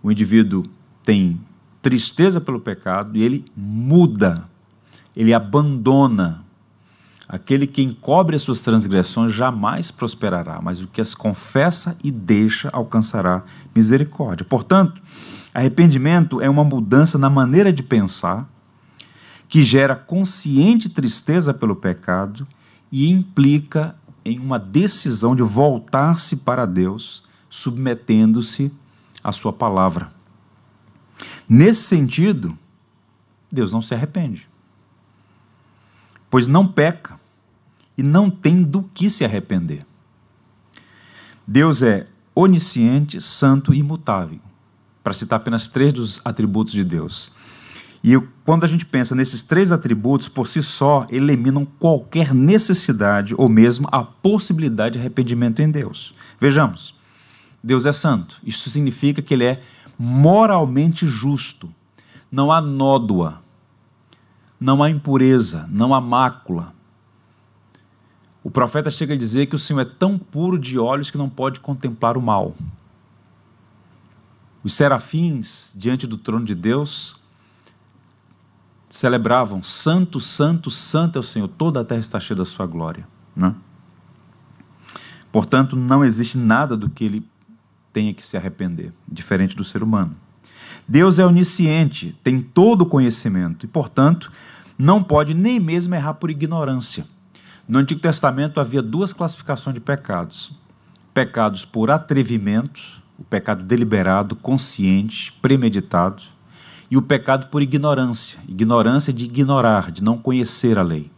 o 0.02 0.12
indivíduo 0.12 0.64
tem 1.02 1.40
tristeza 1.82 2.40
pelo 2.40 2.60
pecado 2.60 3.16
e 3.16 3.22
ele 3.22 3.44
muda, 3.56 4.48
ele 5.16 5.34
abandona. 5.34 6.44
Aquele 7.28 7.66
que 7.66 7.82
encobre 7.82 8.34
as 8.34 8.42
suas 8.42 8.62
transgressões 8.62 9.32
jamais 9.32 9.90
prosperará, 9.90 10.60
mas 10.62 10.80
o 10.80 10.86
que 10.86 11.00
as 11.00 11.14
confessa 11.14 11.94
e 12.02 12.10
deixa 12.10 12.70
alcançará 12.72 13.44
misericórdia. 13.74 14.46
Portanto, 14.46 15.02
arrependimento 15.52 16.40
é 16.40 16.48
uma 16.48 16.64
mudança 16.64 17.18
na 17.18 17.28
maneira 17.28 17.70
de 17.70 17.82
pensar 17.82 18.48
que 19.46 19.62
gera 19.62 19.94
consciente 19.94 20.88
tristeza 20.88 21.52
pelo 21.52 21.76
pecado 21.76 22.46
e 22.90 23.10
implica 23.10 23.94
em 24.24 24.38
uma 24.38 24.58
decisão 24.58 25.36
de 25.36 25.42
voltar-se 25.42 26.36
para 26.36 26.64
Deus, 26.64 27.22
submetendo-se 27.50 28.72
à 29.22 29.32
Sua 29.32 29.52
palavra. 29.52 30.10
Nesse 31.46 31.82
sentido, 31.82 32.56
Deus 33.50 33.72
não 33.72 33.82
se 33.82 33.94
arrepende, 33.94 34.48
pois 36.30 36.46
não 36.46 36.66
peca 36.66 37.18
e 37.96 38.02
não 38.02 38.30
tem 38.30 38.62
do 38.62 38.82
que 38.82 39.10
se 39.10 39.24
arrepender. 39.24 39.84
Deus 41.46 41.82
é 41.82 42.06
onisciente, 42.34 43.20
santo 43.20 43.74
e 43.74 43.78
imutável, 43.78 44.38
para 45.02 45.12
citar 45.12 45.38
apenas 45.38 45.68
três 45.68 45.92
dos 45.92 46.20
atributos 46.24 46.72
de 46.72 46.84
Deus. 46.84 47.32
E 48.02 48.16
quando 48.44 48.64
a 48.64 48.68
gente 48.68 48.86
pensa 48.86 49.14
nesses 49.14 49.42
três 49.42 49.72
atributos, 49.72 50.28
por 50.28 50.46
si 50.46 50.62
só, 50.62 51.06
eliminam 51.10 51.64
qualquer 51.64 52.32
necessidade 52.32 53.34
ou 53.36 53.48
mesmo 53.48 53.88
a 53.90 54.04
possibilidade 54.04 54.92
de 54.92 54.98
arrependimento 55.00 55.60
em 55.60 55.70
Deus. 55.70 56.14
Vejamos, 56.40 56.94
Deus 57.62 57.86
é 57.86 57.92
santo. 57.92 58.40
Isso 58.44 58.70
significa 58.70 59.20
que 59.20 59.34
ele 59.34 59.44
é 59.44 59.60
moralmente 59.98 61.08
justo. 61.08 61.68
Não 62.30 62.52
há 62.52 62.60
nódoa, 62.60 63.42
não 64.60 64.82
há 64.82 64.90
impureza, 64.90 65.68
não 65.70 65.94
há 65.94 66.00
mácula. 66.00 66.74
O 68.42 68.50
profeta 68.50 68.90
chega 68.90 69.14
a 69.14 69.16
dizer 69.16 69.46
que 69.46 69.54
o 69.54 69.58
Senhor 69.58 69.80
é 69.80 69.84
tão 69.84 70.18
puro 70.18 70.58
de 70.58 70.78
olhos 70.78 71.10
que 71.10 71.18
não 71.18 71.28
pode 71.28 71.60
contemplar 71.60 72.16
o 72.16 72.22
mal. 72.22 72.54
Os 74.64 74.72
serafins 74.72 75.72
diante 75.76 76.06
do 76.06 76.18
trono 76.18 76.44
de 76.44 76.54
Deus 76.54 77.20
celebravam: 78.88 79.62
Santo, 79.62 80.20
Santo, 80.20 80.70
Santo 80.70 81.18
é 81.18 81.20
o 81.20 81.22
Senhor, 81.22 81.48
toda 81.48 81.80
a 81.80 81.84
terra 81.84 82.00
está 82.00 82.18
cheia 82.18 82.36
da 82.36 82.44
sua 82.44 82.66
glória. 82.66 83.06
Né? 83.36 83.54
Portanto, 85.30 85.76
não 85.76 86.04
existe 86.04 86.38
nada 86.38 86.76
do 86.76 86.88
que 86.88 87.04
ele 87.04 87.28
tenha 87.92 88.14
que 88.14 88.26
se 88.26 88.36
arrepender, 88.36 88.92
diferente 89.06 89.54
do 89.54 89.64
ser 89.64 89.82
humano. 89.82 90.16
Deus 90.88 91.18
é 91.18 91.26
onisciente, 91.26 92.16
tem 92.24 92.40
todo 92.40 92.82
o 92.82 92.86
conhecimento 92.86 93.66
e, 93.66 93.68
portanto, 93.68 94.32
não 94.78 95.02
pode 95.02 95.34
nem 95.34 95.60
mesmo 95.60 95.94
errar 95.94 96.14
por 96.14 96.30
ignorância. 96.30 97.04
No 97.68 97.78
Antigo 97.78 98.00
Testamento 98.00 98.58
havia 98.58 98.80
duas 98.80 99.12
classificações 99.12 99.74
de 99.74 99.80
pecados: 99.80 100.50
pecados 101.12 101.66
por 101.66 101.90
atrevimento, 101.90 102.80
o 103.18 103.22
pecado 103.22 103.62
deliberado, 103.64 104.34
consciente, 104.34 105.30
premeditado, 105.42 106.22
e 106.90 106.96
o 106.96 107.02
pecado 107.02 107.48
por 107.48 107.60
ignorância 107.60 108.40
ignorância 108.48 109.12
de 109.12 109.26
ignorar, 109.26 109.90
de 109.90 110.02
não 110.02 110.16
conhecer 110.16 110.78
a 110.78 110.82
lei. 110.82 111.10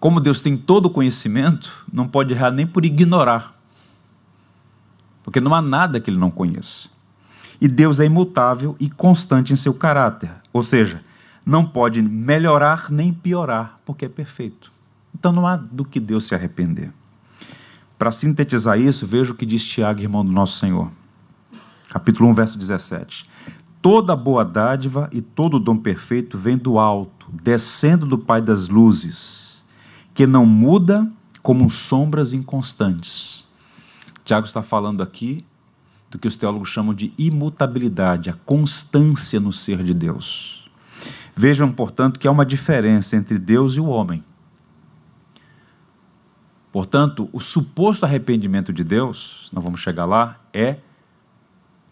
Como 0.00 0.18
Deus 0.18 0.40
tem 0.40 0.56
todo 0.56 0.86
o 0.86 0.90
conhecimento, 0.90 1.84
não 1.92 2.08
pode 2.08 2.32
errar 2.32 2.50
nem 2.50 2.66
por 2.66 2.86
ignorar, 2.86 3.54
porque 5.22 5.40
não 5.40 5.54
há 5.54 5.60
nada 5.60 6.00
que 6.00 6.10
ele 6.10 6.18
não 6.18 6.30
conheça. 6.30 6.93
E 7.64 7.68
Deus 7.68 7.98
é 7.98 8.04
imutável 8.04 8.76
e 8.78 8.90
constante 8.90 9.50
em 9.50 9.56
seu 9.56 9.72
caráter, 9.72 10.30
ou 10.52 10.62
seja, 10.62 11.02
não 11.46 11.64
pode 11.64 12.02
melhorar 12.02 12.90
nem 12.90 13.10
piorar, 13.10 13.80
porque 13.86 14.04
é 14.04 14.08
perfeito. 14.10 14.70
Então 15.14 15.32
não 15.32 15.46
há 15.46 15.56
do 15.56 15.82
que 15.82 15.98
Deus 15.98 16.26
se 16.26 16.34
arrepender. 16.34 16.92
Para 17.96 18.10
sintetizar 18.10 18.78
isso, 18.78 19.06
veja 19.06 19.32
o 19.32 19.34
que 19.34 19.46
diz 19.46 19.64
Tiago, 19.64 20.02
irmão 20.02 20.22
do 20.22 20.30
nosso 20.30 20.58
Senhor 20.58 20.90
capítulo 21.88 22.28
1, 22.28 22.34
verso 22.34 22.58
17. 22.58 23.24
Toda 23.80 24.14
boa 24.14 24.44
dádiva 24.44 25.08
e 25.10 25.22
todo 25.22 25.58
dom 25.58 25.78
perfeito 25.78 26.36
vem 26.36 26.58
do 26.58 26.78
alto, 26.78 27.28
descendo 27.32 28.04
do 28.04 28.18
Pai 28.18 28.42
das 28.42 28.68
luzes, 28.68 29.64
que 30.12 30.26
não 30.26 30.44
muda 30.44 31.10
como 31.40 31.70
sombras 31.70 32.34
inconstantes. 32.34 33.46
Tiago 34.22 34.46
está 34.46 34.62
falando 34.62 35.02
aqui 35.02 35.46
do 36.14 36.18
que 36.18 36.28
os 36.28 36.36
teólogos 36.36 36.68
chamam 36.68 36.94
de 36.94 37.12
imutabilidade, 37.18 38.30
a 38.30 38.34
constância 38.34 39.40
no 39.40 39.52
ser 39.52 39.82
de 39.82 39.92
Deus. 39.92 40.70
Vejam, 41.34 41.72
portanto, 41.72 42.20
que 42.20 42.28
há 42.28 42.30
uma 42.30 42.46
diferença 42.46 43.16
entre 43.16 43.36
Deus 43.36 43.74
e 43.74 43.80
o 43.80 43.86
homem. 43.86 44.22
Portanto, 46.70 47.28
o 47.32 47.40
suposto 47.40 48.06
arrependimento 48.06 48.72
de 48.72 48.84
Deus, 48.84 49.50
nós 49.52 49.64
vamos 49.64 49.80
chegar 49.80 50.04
lá, 50.04 50.38
é 50.52 50.76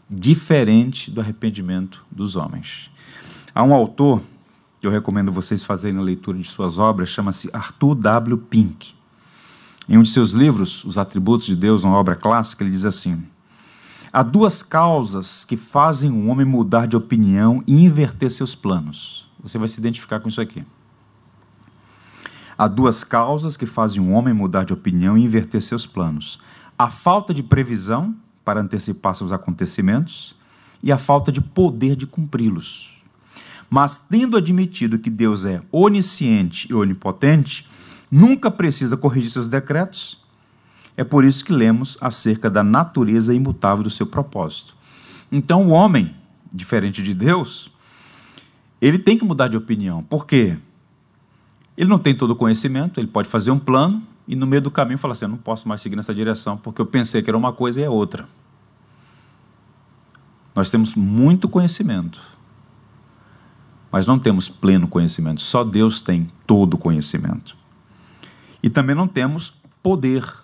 diferente 0.08 1.10
do 1.10 1.20
arrependimento 1.20 2.06
dos 2.08 2.36
homens. 2.36 2.92
Há 3.52 3.64
um 3.64 3.74
autor 3.74 4.22
que 4.80 4.86
eu 4.86 4.90
recomendo 4.90 5.32
vocês 5.32 5.64
fazerem 5.64 5.98
a 5.98 6.02
leitura 6.02 6.38
de 6.38 6.44
suas 6.44 6.78
obras, 6.78 7.08
chama-se 7.08 7.50
Arthur 7.52 7.96
W. 7.96 8.38
Pink. 8.38 8.94
Em 9.88 9.98
um 9.98 10.02
de 10.02 10.10
seus 10.10 10.30
livros, 10.30 10.84
Os 10.84 10.96
Atributos 10.96 11.46
de 11.46 11.56
Deus, 11.56 11.82
uma 11.82 11.96
obra 11.96 12.14
clássica, 12.14 12.62
ele 12.62 12.70
diz 12.70 12.84
assim: 12.84 13.20
Há 14.12 14.23
duas 14.23 14.62
causas 14.62 15.42
que 15.42 15.57
fazem 15.57 16.11
um 16.11 16.28
homem 16.28 16.45
mudar 16.45 16.87
de 16.87 16.95
opinião 16.95 17.64
e 17.66 17.83
inverter 17.83 18.31
seus 18.31 18.54
planos. 18.54 19.26
Você 19.42 19.57
vai 19.57 19.66
se 19.69 19.81
identificar 19.81 20.21
com 20.21 20.28
isso 20.28 20.40
aqui. 20.40 20.62
Há 22.59 22.69
duas 22.69 23.02
causas 23.02 23.57
que 23.57 23.64
fazem 23.64 24.02
um 24.02 24.12
homem 24.12 24.35
mudar 24.35 24.64
de 24.64 24.75
opinião 24.75 25.16
e 25.16 25.25
inverter 25.25 25.62
seus 25.62 25.87
planos: 25.87 26.38
a 26.78 26.90
falta 26.90 27.33
de 27.33 27.42
previsão 27.42 28.14
para 28.45 28.61
antecipar 28.61 29.14
seus 29.14 29.33
acontecimentos 29.33 30.35
e 30.83 30.92
a 30.92 30.99
falta 30.99 31.33
de 31.33 31.40
poder 31.40 31.97
de 31.97 32.07
cumpri-los. 32.07 33.02
Mas, 33.71 33.99
tendo 33.99 34.37
admitido 34.37 34.99
que 34.99 35.09
Deus 35.09 35.47
é 35.47 35.62
onisciente 35.73 36.69
e 36.71 36.75
onipotente, 36.75 37.66
nunca 38.11 38.50
precisa 38.50 38.95
corrigir 38.95 39.31
seus 39.31 39.49
decretos. 39.49 40.21
É 40.96 41.04
por 41.04 41.25
isso 41.25 41.44
que 41.44 41.52
lemos 41.52 41.96
acerca 42.00 42.50
da 42.50 42.62
natureza 42.62 43.34
imutável 43.34 43.82
do 43.82 43.90
seu 43.90 44.06
propósito. 44.06 44.76
Então, 45.30 45.66
o 45.66 45.70
homem, 45.70 46.14
diferente 46.52 47.02
de 47.02 47.14
Deus, 47.14 47.70
ele 48.80 48.99
tem 48.99 49.16
que 49.16 49.25
mudar 49.25 49.49
de 49.49 49.56
opinião. 49.56 50.02
Por 50.02 50.26
quê? 50.26 50.58
Ele 51.76 51.88
não 51.88 51.99
tem 51.99 52.14
todo 52.14 52.32
o 52.32 52.37
conhecimento, 52.37 53.00
ele 53.00 53.06
pode 53.06 53.28
fazer 53.28 53.50
um 53.50 53.58
plano 53.58 54.02
e 54.26 54.37
no 54.37 54.46
meio 54.46 54.62
do 54.62 54.70
caminho 54.70 54.99
falar 54.99 55.12
assim: 55.12 55.25
eu 55.25 55.30
não 55.30 55.37
posso 55.37 55.68
mais 55.68 55.80
seguir 55.80 55.96
nessa 55.96 56.14
direção 56.14 56.56
porque 56.56 56.80
eu 56.80 56.87
pensei 56.87 57.22
que 57.22 57.30
era 57.30 57.37
uma 57.37 57.52
coisa 57.52 57.80
e 57.80 57.84
é 57.84 57.90
outra. 57.90 58.26
Nós 60.54 60.70
temos 60.70 60.94
muito 60.94 61.49
conhecimento, 61.49 62.20
mas 63.90 64.06
não 64.06 64.18
temos 64.18 64.49
pleno 64.49 64.87
conhecimento. 64.87 65.40
Só 65.40 65.64
Deus 65.64 66.02
tem 66.02 66.26
todo 66.46 66.75
o 66.75 66.78
conhecimento. 66.78 67.56
E 68.62 68.68
também 68.68 68.94
não 68.94 69.08
temos 69.08 69.54
poder. 69.82 70.41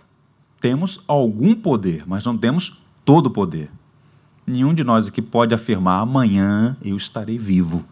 Temos 0.61 1.01
algum 1.07 1.55
poder, 1.55 2.05
mas 2.07 2.25
não 2.25 2.37
temos 2.37 2.81
todo 3.05 3.27
o 3.27 3.31
poder. 3.31 3.71
Nenhum 4.47 4.75
de 4.75 4.83
nós 4.83 5.07
aqui 5.07 5.23
pode 5.23 5.55
afirmar 5.55 6.01
amanhã 6.01 6.77
eu 6.83 6.97
estarei 6.97 7.39
vivo. 7.39 7.85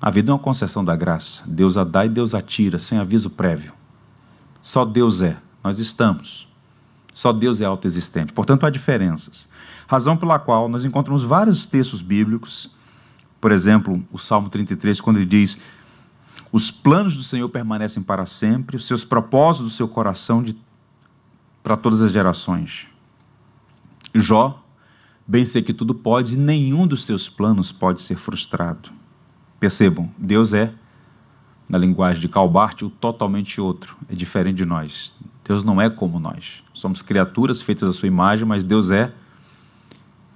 A 0.00 0.08
vida 0.08 0.30
é 0.30 0.32
uma 0.32 0.38
concessão 0.38 0.82
da 0.82 0.96
graça. 0.96 1.42
Deus 1.46 1.76
a 1.76 1.84
dá 1.84 2.06
e 2.06 2.08
Deus 2.08 2.34
a 2.34 2.40
tira, 2.40 2.78
sem 2.78 2.96
aviso 2.96 3.28
prévio. 3.28 3.72
Só 4.62 4.84
Deus 4.84 5.20
é, 5.20 5.36
nós 5.62 5.78
estamos. 5.78 6.48
Só 7.12 7.32
Deus 7.32 7.60
é 7.60 7.64
autoexistente. 7.64 8.32
Portanto, 8.32 8.64
há 8.64 8.70
diferenças. 8.70 9.46
Razão 9.86 10.16
pela 10.16 10.38
qual 10.38 10.68
nós 10.68 10.84
encontramos 10.84 11.22
vários 11.22 11.66
textos 11.66 12.00
bíblicos, 12.00 12.70
por 13.40 13.52
exemplo, 13.52 14.02
o 14.12 14.18
Salmo 14.18 14.48
33, 14.48 15.00
quando 15.00 15.16
ele 15.16 15.26
diz: 15.26 15.58
Os 16.52 16.70
planos 16.70 17.16
do 17.16 17.22
Senhor 17.22 17.48
permanecem 17.48 18.02
para 18.02 18.24
sempre, 18.26 18.76
os 18.76 18.86
seus 18.86 19.04
propósitos 19.04 19.72
do 19.72 19.76
seu 19.76 19.88
coração 19.88 20.42
de, 20.42 20.56
para 21.62 21.76
todas 21.76 22.02
as 22.02 22.12
gerações. 22.12 22.86
Jó, 24.14 24.62
bem 25.26 25.44
sei 25.44 25.62
que 25.62 25.72
tudo 25.72 25.94
pode 25.94 26.34
e 26.34 26.36
nenhum 26.36 26.86
dos 26.86 27.04
teus 27.04 27.28
planos 27.28 27.70
pode 27.70 28.02
ser 28.02 28.16
frustrado. 28.16 28.90
Percebam, 29.58 30.10
Deus 30.18 30.52
é, 30.52 30.72
na 31.68 31.78
linguagem 31.78 32.20
de 32.20 32.28
Calbart, 32.28 32.82
o 32.82 32.90
totalmente 32.90 33.60
outro, 33.60 33.96
é 34.08 34.14
diferente 34.14 34.56
de 34.56 34.64
nós. 34.64 35.14
Deus 35.44 35.62
não 35.62 35.80
é 35.80 35.88
como 35.88 36.18
nós. 36.18 36.62
Somos 36.72 37.02
criaturas 37.02 37.62
feitas 37.62 37.88
à 37.88 37.92
sua 37.92 38.08
imagem, 38.08 38.46
mas 38.46 38.64
Deus 38.64 38.90
é 38.90 39.12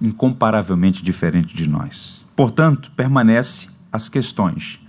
incomparavelmente 0.01 1.03
diferente 1.03 1.55
de 1.55 1.67
nós. 1.67 2.25
Portanto, 2.35 2.91
permanece 2.95 3.69
as 3.91 4.09
questões. 4.09 4.79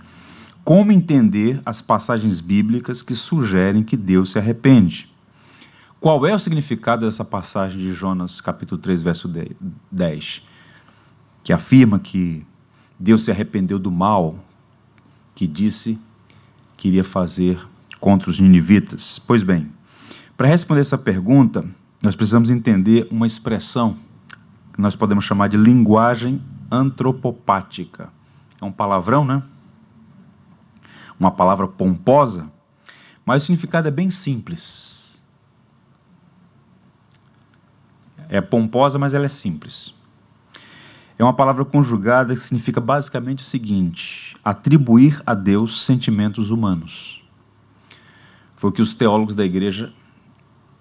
Como 0.63 0.91
entender 0.91 1.61
as 1.65 1.81
passagens 1.81 2.41
bíblicas 2.41 3.01
que 3.01 3.15
sugerem 3.15 3.83
que 3.83 3.95
Deus 3.95 4.31
se 4.31 4.39
arrepende? 4.39 5.09
Qual 5.99 6.27
é 6.27 6.35
o 6.35 6.37
significado 6.37 7.07
dessa 7.07 7.25
passagem 7.25 7.79
de 7.79 7.91
Jonas, 7.91 8.39
capítulo 8.39 8.79
3, 8.79 9.01
verso 9.01 9.27
10, 9.91 10.43
que 11.43 11.51
afirma 11.51 11.97
que 11.97 12.45
Deus 12.99 13.23
se 13.23 13.31
arrependeu 13.31 13.79
do 13.79 13.89
mal 13.89 14.35
que 15.33 15.47
disse 15.47 15.99
que 16.75 16.89
iria 16.89 17.03
fazer 17.03 17.59
contra 17.99 18.29
os 18.29 18.39
ninivitas? 18.39 19.17
Pois 19.17 19.41
bem, 19.41 19.71
para 20.37 20.47
responder 20.47 20.81
essa 20.81 20.99
pergunta, 20.99 21.65
nós 22.03 22.15
precisamos 22.15 22.51
entender 22.51 23.07
uma 23.09 23.25
expressão 23.25 23.95
que 24.73 24.79
nós 24.79 24.95
podemos 24.95 25.25
chamar 25.25 25.47
de 25.47 25.57
linguagem 25.57 26.39
antropopática. 26.69 28.13
É 28.61 28.65
um 28.65 28.71
palavrão, 28.71 29.25
né? 29.25 29.41
Uma 31.19 31.31
palavra 31.31 31.67
pomposa, 31.67 32.51
mas 33.25 33.41
o 33.41 33.45
significado 33.47 33.87
é 33.87 33.91
bem 33.91 34.11
simples. 34.11 34.96
É 38.29 38.41
pomposa, 38.41 38.99
mas 38.99 39.13
ela 39.13 39.25
é 39.25 39.29
simples 39.29 39.97
é 41.19 41.23
uma 41.23 41.33
palavra 41.33 41.65
conjugada 41.65 42.33
que 42.33 42.39
significa 42.39 42.79
basicamente 42.79 43.43
o 43.43 43.45
seguinte: 43.45 44.35
atribuir 44.43 45.21
a 45.25 45.33
Deus 45.33 45.83
sentimentos 45.83 46.51
humanos. 46.51 47.21
Foi 48.55 48.69
o 48.69 48.73
que 48.73 48.81
os 48.81 48.93
teólogos 48.93 49.35
da 49.35 49.45
igreja 49.45 49.93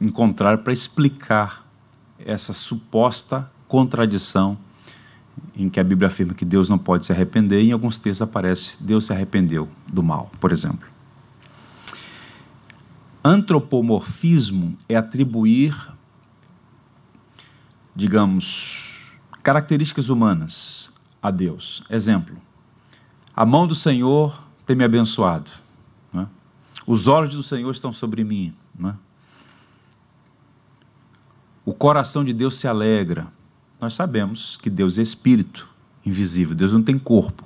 encontraram 0.01 0.63
para 0.63 0.73
explicar 0.73 1.67
essa 2.19 2.53
suposta 2.53 3.51
contradição 3.69 4.59
em 5.55 5.69
que 5.69 5.81
a 5.81 5.85
Bíblia 5.85 6.09
afirma 6.09 6.33
que 6.33 6.45
Deus 6.45 6.69
não 6.69 6.79
pode 6.79 7.05
se 7.05 7.13
arrepender, 7.13 7.63
e 7.63 7.69
em 7.69 7.73
alguns 7.73 7.99
textos 7.99 8.23
aparece 8.23 8.77
Deus 8.81 9.07
se 9.07 9.13
arrependeu 9.13 9.69
do 9.87 10.03
mal, 10.03 10.31
por 10.41 10.53
exemplo. 10.53 10.89
Antropomorfismo 13.25 14.77
é 14.89 14.97
atribuir, 14.97 15.75
digamos, 17.97 18.87
Características 19.43 20.09
humanas 20.09 20.93
a 21.23 21.31
Deus. 21.31 21.83
Exemplo: 21.89 22.37
a 23.35 23.47
mão 23.47 23.67
do 23.67 23.77
Senhor 23.77 24.43
tem 24.67 24.75
me 24.75 24.83
abençoado. 24.83 25.51
É? 26.17 26.27
Os 26.85 27.07
olhos 27.07 27.35
do 27.35 27.45
Senhor 27.45 27.71
estão 27.71 27.93
sobre 27.93 28.25
mim. 28.25 28.53
É? 28.85 28.93
O 31.65 31.73
coração 31.73 32.25
de 32.25 32.33
Deus 32.33 32.57
se 32.57 32.67
alegra. 32.67 33.29
Nós 33.81 33.95
sabemos 33.95 34.57
que 34.57 34.69
Deus 34.69 34.99
é 34.99 35.03
espírito 35.03 35.69
invisível. 36.05 36.55
Deus 36.55 36.73
não 36.73 36.83
tem 36.83 36.99
corpo. 36.99 37.45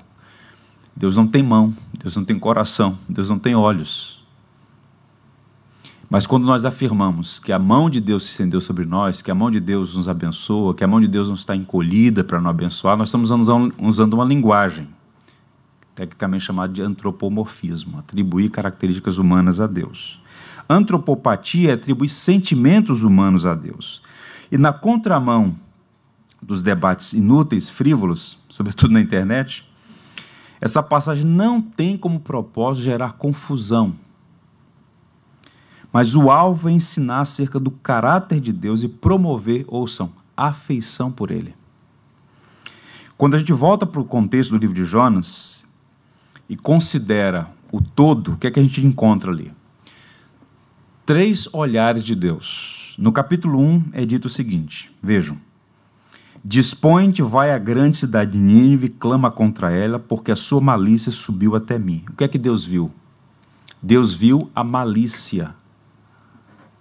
Deus 0.97 1.17
não 1.17 1.27
tem 1.27 1.43
mão. 1.43 1.75
Deus 1.99 2.17
não 2.17 2.25
tem 2.25 2.39
coração. 2.39 2.99
Deus 3.09 3.29
não 3.29 3.39
tem 3.39 3.55
olhos. 3.55 4.20
Mas 6.11 6.27
quando 6.27 6.45
nós 6.45 6.65
afirmamos 6.65 7.39
que 7.39 7.53
a 7.53 7.59
mão 7.59 7.89
de 7.89 8.01
Deus 8.01 8.25
se 8.25 8.31
estendeu 8.31 8.61
sobre 8.61 8.85
nós, 8.85 9.23
que 9.23 9.31
a 9.31 9.35
mão 9.35 9.49
de 9.49 9.61
Deus 9.61 9.97
nos 9.97 10.09
abençoa, 10.09 10.75
que 10.75 10.83
a 10.83 10.89
mão 10.89 11.01
de 11.01 11.07
Deus 11.07 11.29
não 11.29 11.37
está 11.37 11.55
encolhida 11.55 12.25
para 12.25 12.41
nos 12.41 12.51
abençoar, 12.51 12.97
nós 12.97 13.09
estamos 13.09 13.31
usando 13.79 14.15
uma 14.15 14.25
linguagem, 14.25 14.89
tecnicamente 15.95 16.45
chamada 16.45 16.73
de 16.73 16.83
antropomorfismo, 16.83 17.97
atribuir 17.97 18.51
características 18.51 19.19
humanas 19.19 19.61
a 19.61 19.69
Deus. 19.69 20.21
Antropopatia 20.69 21.71
é 21.71 21.75
atribuir 21.75 22.09
sentimentos 22.09 23.05
humanos 23.05 23.47
a 23.47 23.55
Deus. 23.55 24.03
E 24.51 24.59
na 24.59 24.73
contramão 24.73 25.55
dos 26.43 26.61
debates 26.61 27.13
inúteis, 27.13 27.71
frívolos, 27.71 28.37
sobretudo 28.51 28.93
na 28.93 29.01
internet, 29.01 29.65
essa 30.61 30.83
passagem 30.83 31.25
não 31.25 31.63
tem 31.63 31.97
como 31.97 32.19
propósito 32.19 32.83
gerar 32.83 33.13
confusão 33.13 33.95
mas 35.93 36.15
o 36.15 36.31
alvo 36.31 36.69
é 36.69 36.73
ensinar 36.73 37.21
acerca 37.21 37.59
do 37.59 37.71
caráter 37.71 38.41
de 38.41 38.53
Deus 38.53 38.83
e 38.83 38.89
promover, 38.89 39.65
ouçam, 39.67 40.13
afeição 40.37 41.11
por 41.11 41.31
ele. 41.31 41.55
Quando 43.17 43.35
a 43.35 43.39
gente 43.39 43.53
volta 43.53 43.85
para 43.85 44.01
o 44.01 44.05
contexto 44.05 44.53
do 44.53 44.59
livro 44.59 44.75
de 44.75 44.85
Jonas 44.85 45.65
e 46.49 46.57
considera 46.57 47.51
o 47.71 47.81
todo, 47.81 48.33
o 48.33 48.37
que 48.37 48.47
é 48.47 48.51
que 48.51 48.61
a 48.61 48.63
gente 48.63 48.85
encontra 48.85 49.31
ali? 49.31 49.53
Três 51.05 51.49
olhares 51.53 52.03
de 52.03 52.15
Deus. 52.15 52.95
No 52.97 53.13
capítulo 53.13 53.59
1 53.59 53.91
é 53.93 54.07
dito 54.07 54.27
o 54.27 54.31
seguinte: 54.31 54.95
vejam. 55.03 55.37
Dispõe-te, 56.43 57.21
vai 57.21 57.53
à 57.53 57.59
grande 57.59 57.97
cidade 57.97 58.33
de 58.33 58.39
Nínive 58.39 58.87
e 58.87 58.91
clama 58.91 59.31
contra 59.31 59.71
ela, 59.71 59.99
porque 59.99 60.33
a 60.33 60.37
sua 60.37 60.61
malícia 60.61 61.13
subiu 61.13 61.55
até 61.55 61.79
mim. 61.79 62.03
O 62.09 62.15
que 62.15 62.25
é 62.25 62.29
que 62.29 62.39
Deus 62.39 62.65
viu? 62.65 62.91
Deus 63.83 64.15
viu 64.15 64.51
a 64.55 64.65
malícia 64.65 65.55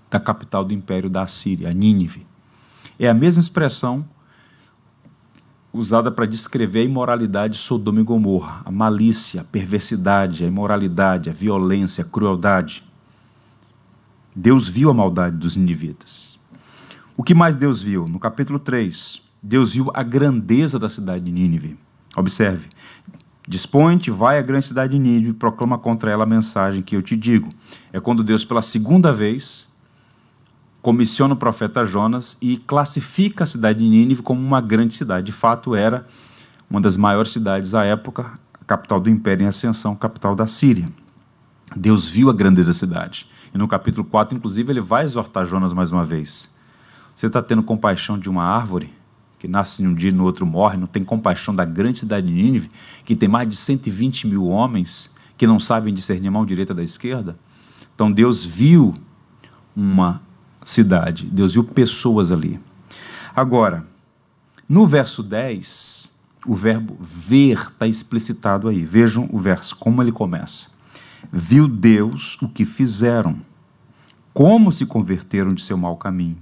da 0.09 0.19
capital 0.19 0.63
do 0.63 0.73
império 0.73 1.09
da 1.09 1.23
Assíria, 1.23 1.73
Nínive. 1.73 2.25
É 2.99 3.07
a 3.07 3.13
mesma 3.13 3.41
expressão 3.41 4.05
usada 5.71 6.11
para 6.11 6.25
descrever 6.25 6.81
a 6.81 6.83
imoralidade 6.83 7.53
de 7.53 7.59
Sodoma 7.59 8.01
e 8.01 8.03
Gomorra, 8.03 8.61
a 8.65 8.71
malícia, 8.71 9.41
a 9.41 9.43
perversidade, 9.43 10.43
a 10.43 10.47
imoralidade, 10.47 11.29
a 11.29 11.33
violência, 11.33 12.03
a 12.03 12.07
crueldade. 12.07 12.83
Deus 14.35 14.67
viu 14.67 14.89
a 14.89 14.93
maldade 14.93 15.37
dos 15.37 15.55
ninivitas. 15.55 16.39
O 17.15 17.23
que 17.23 17.33
mais 17.33 17.53
Deus 17.55 17.81
viu? 17.81 18.07
No 18.07 18.19
capítulo 18.19 18.57
3, 18.57 19.21
Deus 19.43 19.73
viu 19.73 19.91
a 19.93 20.01
grandeza 20.01 20.79
da 20.79 20.89
cidade 20.89 21.25
de 21.25 21.31
Nínive. 21.31 21.77
Observe. 22.15 22.69
Dispõe-te, 23.47 24.11
vai 24.11 24.37
à 24.39 24.41
grande 24.41 24.65
cidade 24.65 24.93
de 24.93 24.99
Nínive 24.99 25.29
e 25.31 25.33
proclama 25.33 25.77
contra 25.77 26.11
ela 26.11 26.23
a 26.23 26.27
mensagem 26.27 26.81
que 26.81 26.95
eu 26.95 27.01
te 27.01 27.15
digo. 27.15 27.49
É 27.91 27.99
quando 27.99 28.23
Deus, 28.23 28.43
pela 28.45 28.61
segunda 28.61 29.13
vez, 29.13 29.67
comissiona 30.81 31.33
o 31.33 31.37
profeta 31.37 31.83
Jonas 31.85 32.37
e 32.41 32.57
classifica 32.57 33.43
a 33.43 33.47
cidade 33.47 33.79
de 33.79 33.85
Nínive 33.85 34.21
como 34.21 34.41
uma 34.41 34.61
grande 34.61 34.93
cidade. 34.93 35.25
De 35.27 35.31
fato, 35.31 35.75
era 35.75 36.05
uma 36.69 36.79
das 36.79 36.95
maiores 36.95 37.31
cidades 37.31 37.73
à 37.73 37.83
época, 37.83 38.31
capital 38.65 38.99
do 38.99 39.09
império 39.09 39.43
em 39.43 39.47
ascensão, 39.47 39.95
capital 39.95 40.35
da 40.35 40.47
Síria. 40.47 40.89
Deus 41.75 42.07
viu 42.07 42.29
a 42.29 42.33
grandeza 42.33 42.67
da 42.67 42.73
cidade. 42.73 43.27
E 43.53 43.57
no 43.57 43.67
capítulo 43.67 44.05
4, 44.05 44.37
inclusive, 44.37 44.71
ele 44.71 44.81
vai 44.81 45.03
exortar 45.03 45.45
Jonas 45.45 45.73
mais 45.73 45.91
uma 45.91 46.05
vez. 46.05 46.49
Você 47.15 47.27
está 47.27 47.41
tendo 47.41 47.63
compaixão 47.63 48.17
de 48.17 48.29
uma 48.29 48.43
árvore 48.43 48.93
que 49.39 49.47
nasce 49.47 49.85
um 49.85 49.93
dia 49.93 50.09
e 50.09 50.13
no 50.13 50.25
outro 50.25 50.45
morre, 50.45 50.77
não 50.77 50.85
tem 50.85 51.03
compaixão 51.03 51.53
da 51.53 51.63
grande 51.63 51.99
cidade 51.99 52.27
de 52.27 52.33
Nínive, 52.33 52.69
que 53.05 53.15
tem 53.15 53.29
mais 53.29 53.47
de 53.47 53.55
120 53.55 54.27
mil 54.27 54.45
homens 54.45 55.09
que 55.37 55.47
não 55.47 55.59
sabem 55.59 55.93
discernir 55.93 56.27
a 56.27 56.31
mão 56.31 56.45
direita 56.45 56.73
da 56.73 56.83
esquerda? 56.83 57.39
Então 57.95 58.11
Deus 58.11 58.43
viu 58.43 58.93
uma 59.75 60.21
cidade, 60.63 61.25
Deus 61.25 61.53
viu 61.53 61.63
pessoas 61.63 62.31
ali. 62.31 62.59
Agora, 63.35 63.85
no 64.67 64.85
verso 64.85 65.23
10, 65.23 66.11
o 66.45 66.55
verbo 66.55 66.97
ver 66.99 67.57
está 67.57 67.87
explicitado 67.87 68.67
aí. 68.67 68.85
Vejam 68.85 69.29
o 69.31 69.37
verso, 69.37 69.75
como 69.75 70.01
ele 70.01 70.11
começa. 70.11 70.67
Viu 71.31 71.67
Deus 71.67 72.37
o 72.41 72.47
que 72.47 72.65
fizeram, 72.65 73.37
como 74.33 74.71
se 74.71 74.85
converteram 74.85 75.53
de 75.53 75.61
seu 75.61 75.77
mau 75.77 75.97
caminho. 75.97 76.37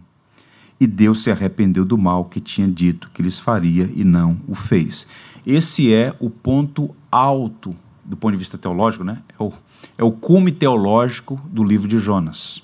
E 0.80 0.86
Deus 0.86 1.24
se 1.24 1.32
arrependeu 1.32 1.84
do 1.84 1.98
mal 1.98 2.26
que 2.26 2.40
tinha 2.40 2.68
dito 2.68 3.10
que 3.12 3.24
lhes 3.24 3.40
faria 3.40 3.90
e 3.96 4.04
não 4.04 4.40
o 4.48 4.54
fez. 4.54 5.08
Esse 5.46 5.92
é 5.94 6.16
o 6.20 6.30
ponto 6.30 6.96
alto 7.12 7.76
do 8.08 8.16
ponto 8.16 8.32
de 8.32 8.38
vista 8.38 8.58
teológico, 8.58 9.04
né? 9.04 9.22
É 9.38 9.44
o, 9.44 9.52
é 9.98 10.04
o 10.04 10.12
cume 10.12 10.52
teológico 10.52 11.40
do 11.50 11.64
livro 11.64 11.88
de 11.88 11.98
Jonas. 11.98 12.62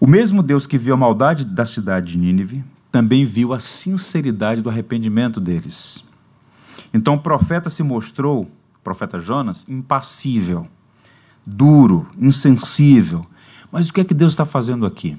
O 0.00 0.06
mesmo 0.06 0.42
Deus 0.42 0.66
que 0.66 0.78
viu 0.78 0.94
a 0.94 0.96
maldade 0.96 1.44
da 1.44 1.64
cidade 1.64 2.12
de 2.12 2.18
Nínive 2.18 2.64
também 2.90 3.24
viu 3.24 3.52
a 3.52 3.58
sinceridade 3.58 4.62
do 4.62 4.70
arrependimento 4.70 5.40
deles. 5.40 6.04
Então 6.94 7.14
o 7.14 7.20
profeta 7.20 7.68
se 7.68 7.82
mostrou, 7.82 8.42
o 8.42 8.80
profeta 8.84 9.18
Jonas, 9.18 9.66
impassível, 9.68 10.68
duro, 11.44 12.06
insensível. 12.16 13.26
Mas 13.72 13.88
o 13.88 13.92
que 13.92 14.00
é 14.00 14.04
que 14.04 14.14
Deus 14.14 14.32
está 14.32 14.46
fazendo 14.46 14.86
aqui? 14.86 15.16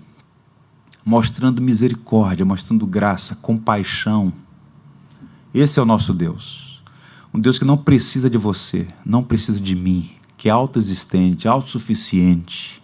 Mostrando 1.03 1.61
misericórdia, 1.61 2.45
mostrando 2.45 2.87
graça, 2.87 3.35
compaixão. 3.35 4.31
Esse 5.53 5.79
é 5.79 5.81
o 5.81 5.85
nosso 5.85 6.13
Deus. 6.13 6.81
Um 7.33 7.39
Deus 7.39 7.59
que 7.59 7.65
não 7.65 7.77
precisa 7.77 8.29
de 8.29 8.37
você, 8.37 8.87
não 9.05 9.23
precisa 9.23 9.59
de 9.59 9.75
mim, 9.75 10.09
que 10.37 10.47
é 10.49 10.51
autoexistente, 10.51 11.47
autossuficiente, 11.47 12.81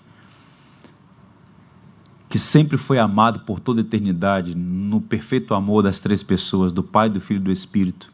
que 2.35 2.39
sempre 2.39 2.77
foi 2.77 2.99
amado 2.99 3.39
por 3.45 3.61
toda 3.61 3.79
eternidade, 3.79 4.55
no 4.55 4.99
perfeito 4.99 5.53
amor 5.53 5.81
das 5.83 6.01
três 6.01 6.21
pessoas, 6.21 6.73
do 6.73 6.83
Pai, 6.83 7.09
do 7.09 7.21
Filho 7.21 7.37
e 7.37 7.43
do 7.43 7.49
Espírito, 7.49 8.11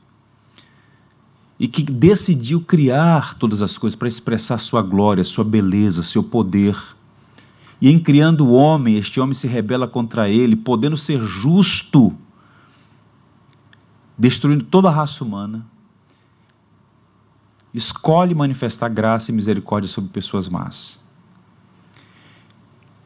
e 1.60 1.68
que 1.68 1.82
decidiu 1.82 2.62
criar 2.62 3.34
todas 3.34 3.64
as 3.64 3.80
coisas 3.80 3.96
para 3.96 4.08
expressar 4.08 4.60
sua 4.60 4.84
glória, 4.84 5.24
sua 5.24 5.44
beleza, 5.44 6.04
seu 6.04 6.22
poder. 6.22 6.78
E 7.82 7.90
em 7.90 7.98
criando 7.98 8.46
o 8.46 8.54
homem, 8.54 8.96
este 8.96 9.20
homem 9.20 9.34
se 9.34 9.48
rebela 9.48 9.88
contra 9.88 10.30
ele, 10.30 10.56
podendo 10.56 10.98
ser 10.98 11.20
justo, 11.24 12.16
destruindo 14.16 14.66
toda 14.66 14.88
a 14.88 14.92
raça 14.92 15.24
humana, 15.24 15.66
escolhe 17.74 18.36
manifestar 18.36 18.88
graça 18.88 19.32
e 19.32 19.34
misericórdia 19.34 19.90
sobre 19.90 20.12
pessoas 20.12 20.48
más. 20.48 21.01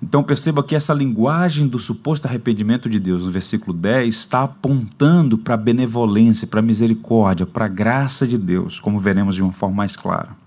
Então 0.08 0.24
perceba 0.24 0.64
que 0.64 0.76
essa 0.76 0.94
linguagem 0.94 1.68
do 1.68 1.80
suposto 1.80 2.28
arrependimento 2.28 2.88
de 2.88 3.00
Deus, 3.00 3.24
no 3.24 3.32
versículo 3.32 3.76
10, 3.76 4.14
está 4.14 4.44
apontando 4.44 5.36
para 5.36 5.56
a 5.56 5.58
benevolência, 5.58 6.46
para 6.46 6.60
a 6.60 6.64
misericórdia, 6.64 7.44
para 7.44 7.66
a 7.66 7.68
graça 7.68 8.28
de 8.28 8.38
Deus, 8.38 8.80
como 8.80 9.00
veremos 9.00 9.34
de 9.34 9.42
uma 9.42 9.52
forma 9.52 9.78
mais 9.78 9.98
clara. 9.98 10.38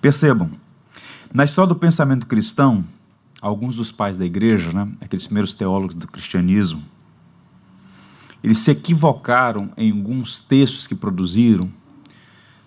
Percebam, 0.00 0.50
na 1.34 1.44
história 1.44 1.68
do 1.68 1.76
pensamento 1.76 2.26
cristão, 2.26 2.82
alguns 3.42 3.76
dos 3.76 3.92
pais 3.92 4.16
da 4.16 4.24
igreja, 4.24 4.72
né, 4.72 4.88
aqueles 5.02 5.26
primeiros 5.26 5.52
teólogos 5.52 5.94
do 5.94 6.08
cristianismo, 6.08 6.82
eles 8.42 8.56
se 8.56 8.70
equivocaram 8.70 9.70
em 9.76 9.92
alguns 9.92 10.40
textos 10.40 10.86
que 10.86 10.94
produziram 10.94 11.70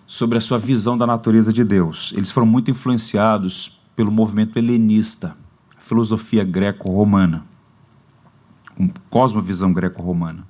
sobre 0.06 0.38
a 0.38 0.40
sua 0.40 0.58
visão 0.58 0.96
da 0.96 1.06
natureza 1.06 1.52
de 1.52 1.64
Deus. 1.64 2.12
Eles 2.16 2.30
foram 2.30 2.46
muito 2.46 2.70
influenciados 2.70 3.81
pelo 3.94 4.10
movimento 4.10 4.56
helenista, 4.56 5.36
filosofia 5.78 6.44
greco-romana, 6.44 7.44
cosmovisão 9.10 9.72
greco-romana. 9.72 10.46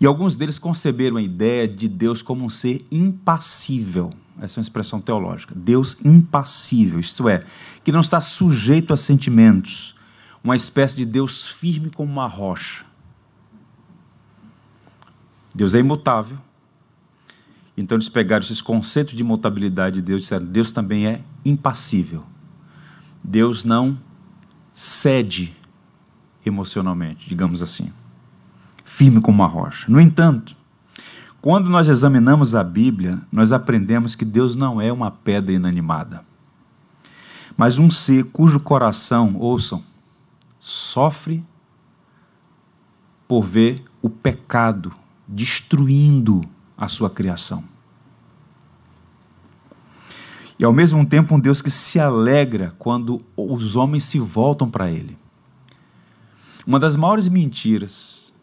E 0.00 0.06
alguns 0.06 0.36
deles 0.36 0.58
conceberam 0.58 1.16
a 1.16 1.22
ideia 1.22 1.66
de 1.66 1.88
Deus 1.88 2.22
como 2.22 2.44
um 2.44 2.48
ser 2.48 2.84
impassível. 2.90 4.12
Essa 4.40 4.58
é 4.58 4.60
uma 4.60 4.64
expressão 4.64 5.00
teológica. 5.00 5.54
Deus 5.54 5.96
impassível, 6.04 7.00
isto 7.00 7.28
é, 7.28 7.44
que 7.82 7.90
não 7.90 8.00
está 8.00 8.20
sujeito 8.20 8.92
a 8.92 8.96
sentimentos, 8.96 9.94
uma 10.44 10.54
espécie 10.54 10.96
de 10.96 11.06
Deus 11.06 11.48
firme 11.48 11.90
como 11.90 12.12
uma 12.12 12.26
rocha. 12.26 12.84
Deus 15.54 15.74
é 15.74 15.80
imutável. 15.80 16.38
Então 17.76 17.96
eles 17.96 18.08
pegaram 18.08 18.44
esses 18.44 18.60
conceitos 18.60 19.14
de 19.14 19.22
imutabilidade 19.22 19.96
de 19.96 20.02
Deus 20.02 20.18
e 20.18 20.22
disseram: 20.22 20.46
Deus 20.46 20.70
também 20.70 21.06
é 21.06 21.22
impassível. 21.44 22.24
Deus 23.28 23.64
não 23.64 23.98
cede 24.72 25.52
emocionalmente, 26.44 27.28
digamos 27.28 27.60
assim, 27.60 27.90
firme 28.84 29.20
como 29.20 29.42
uma 29.42 29.48
rocha. 29.48 29.90
No 29.90 30.00
entanto, 30.00 30.54
quando 31.42 31.68
nós 31.68 31.88
examinamos 31.88 32.54
a 32.54 32.62
Bíblia, 32.62 33.20
nós 33.32 33.50
aprendemos 33.50 34.14
que 34.14 34.24
Deus 34.24 34.54
não 34.54 34.80
é 34.80 34.92
uma 34.92 35.10
pedra 35.10 35.52
inanimada, 35.52 36.22
mas 37.56 37.80
um 37.80 37.90
ser 37.90 38.26
cujo 38.26 38.60
coração, 38.60 39.34
ouçam, 39.36 39.82
sofre 40.60 41.44
por 43.26 43.42
ver 43.42 43.82
o 44.00 44.08
pecado 44.08 44.92
destruindo 45.26 46.48
a 46.78 46.86
sua 46.86 47.10
criação 47.10 47.64
e 50.58 50.64
ao 50.64 50.72
mesmo 50.72 51.04
tempo 51.04 51.34
um 51.34 51.40
Deus 51.40 51.60
que 51.60 51.70
se 51.70 52.00
alegra 52.00 52.74
quando 52.78 53.22
os 53.36 53.76
homens 53.76 54.04
se 54.04 54.18
voltam 54.18 54.70
para 54.70 54.90
Ele. 54.90 55.18
Uma 56.66 56.80
das 56.80 56.96
maiores 56.96 57.28
mentiras 57.28 58.34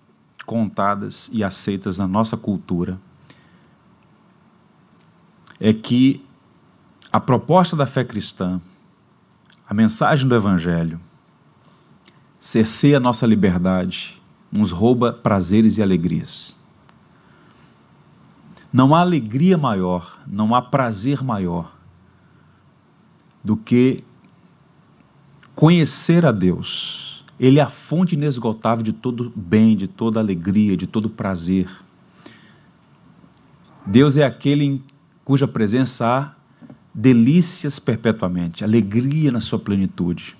contadas 0.45 1.29
e 1.33 1.43
aceitas 1.43 1.97
na 1.97 2.07
nossa 2.07 2.37
cultura 2.37 2.99
é 5.59 5.73
que 5.73 6.23
a 7.11 7.19
proposta 7.19 7.75
da 7.75 7.85
fé 7.85 8.03
cristã, 8.03 8.61
a 9.67 9.73
mensagem 9.73 10.27
do 10.27 10.35
Evangelho, 10.35 10.99
cerceia 12.39 12.97
a 12.97 12.99
nossa 12.99 13.25
liberdade, 13.25 14.21
nos 14.51 14.71
rouba 14.71 15.13
prazeres 15.13 15.77
e 15.77 15.81
alegrias. 15.81 16.55
Não 18.71 18.93
há 18.93 19.01
alegria 19.01 19.57
maior, 19.57 20.19
não 20.27 20.53
há 20.53 20.61
prazer 20.61 21.23
maior 21.23 21.72
do 23.43 23.57
que 23.57 24.03
conhecer 25.53 26.25
a 26.25 26.31
Deus. 26.31 27.25
Ele 27.39 27.59
é 27.59 27.63
a 27.63 27.69
fonte 27.69 28.15
inesgotável 28.15 28.83
de 28.83 28.93
todo 28.93 29.31
bem, 29.35 29.75
de 29.75 29.87
toda 29.87 30.19
alegria, 30.19 30.77
de 30.77 30.87
todo 30.87 31.09
prazer. 31.09 31.69
Deus 33.85 34.17
é 34.17 34.23
aquele 34.23 34.63
em 34.63 34.83
cuja 35.25 35.47
presença 35.47 36.05
há 36.07 36.35
delícias 36.93 37.79
perpetuamente, 37.79 38.63
alegria 38.63 39.31
na 39.31 39.39
sua 39.39 39.57
plenitude. 39.57 40.37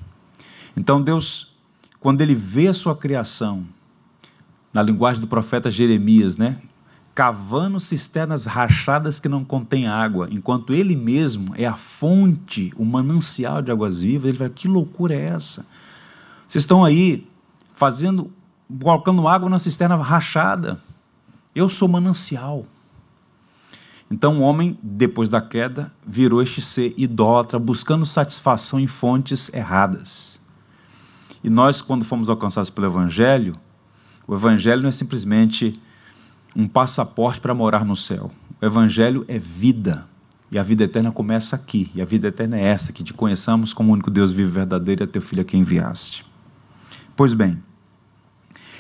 Então 0.78 1.02
Deus, 1.02 1.54
quando 2.00 2.22
ele 2.22 2.36
vê 2.36 2.68
a 2.68 2.74
sua 2.74 2.96
criação, 2.96 3.66
na 4.74 4.82
linguagem 4.82 5.22
do 5.22 5.28
profeta 5.28 5.70
Jeremias, 5.70 6.36
né? 6.36 6.58
Cavando 7.14 7.80
cisternas 7.80 8.46
rachadas 8.46 9.20
que 9.20 9.30
não 9.30 9.44
contêm 9.44 9.88
água, 9.88 10.28
enquanto 10.32 10.74
ele 10.74 10.96
mesmo 10.96 11.54
é 11.56 11.66
a 11.66 11.76
fonte, 11.76 12.74
o 12.76 12.84
manancial 12.84 13.62
de 13.62 13.72
águas 13.72 14.02
vivas, 14.02 14.30
ele 14.30 14.38
vai, 14.38 14.50
que 14.50 14.68
loucura 14.68 15.14
é 15.14 15.26
essa? 15.26 15.66
Vocês 16.48 16.64
estão 16.64 16.84
aí 16.84 17.28
fazendo, 17.76 18.32
colocando 18.82 19.28
água 19.28 19.50
na 19.50 19.60
cisterna 19.60 19.96
rachada. 19.96 20.80
Eu 21.54 21.70
sou 21.70 21.88
manancial. 21.88 22.66
Então 24.10 24.40
o 24.40 24.42
homem, 24.42 24.78
depois 24.82 25.30
da 25.30 25.42
queda, 25.42 25.92
virou 26.06 26.42
este 26.42 26.62
ser 26.62 26.94
idólatra, 26.98 27.58
buscando 27.58 28.06
satisfação 28.06 28.80
em 28.80 28.88
fontes 28.88 29.54
erradas. 29.54 30.42
E 31.44 31.50
nós, 31.50 31.82
quando 31.82 32.06
fomos 32.06 32.30
alcançados 32.30 32.70
pelo 32.70 32.88
Evangelho, 32.88 33.56
o 34.28 34.34
Evangelho 34.34 34.82
não 34.82 34.90
é 34.90 34.92
simplesmente 34.92 35.80
um 36.56 36.68
passaporte 36.68 37.42
para 37.42 37.54
morar 37.54 37.86
no 37.86 37.96
céu. 37.96 38.32
O 38.62 38.66
Evangelho 38.66 39.26
é 39.28 39.38
vida. 39.38 40.08
E 40.52 40.58
a 40.60 40.64
vida 40.64 40.84
eterna 40.84 41.12
começa 41.12 41.56
aqui. 41.56 41.92
E 41.96 42.02
a 42.02 42.06
vida 42.06 42.28
eterna 42.28 42.58
é 42.58 42.64
essa, 42.64 42.94
que 42.94 43.04
te 43.04 43.14
conheçamos 43.14 43.74
como 43.74 43.90
o 43.90 43.94
único 43.94 44.12
Deus 44.12 44.32
vivo 44.32 44.50
e 44.50 44.54
verdadeiro 44.54 45.04
e 45.04 45.06
a 45.06 45.08
teu 45.08 45.22
filho 45.22 45.42
a 45.42 45.46
quem 45.46 45.62
enviaste. 45.62 46.26
Pois 47.16 47.34
bem, 47.34 47.62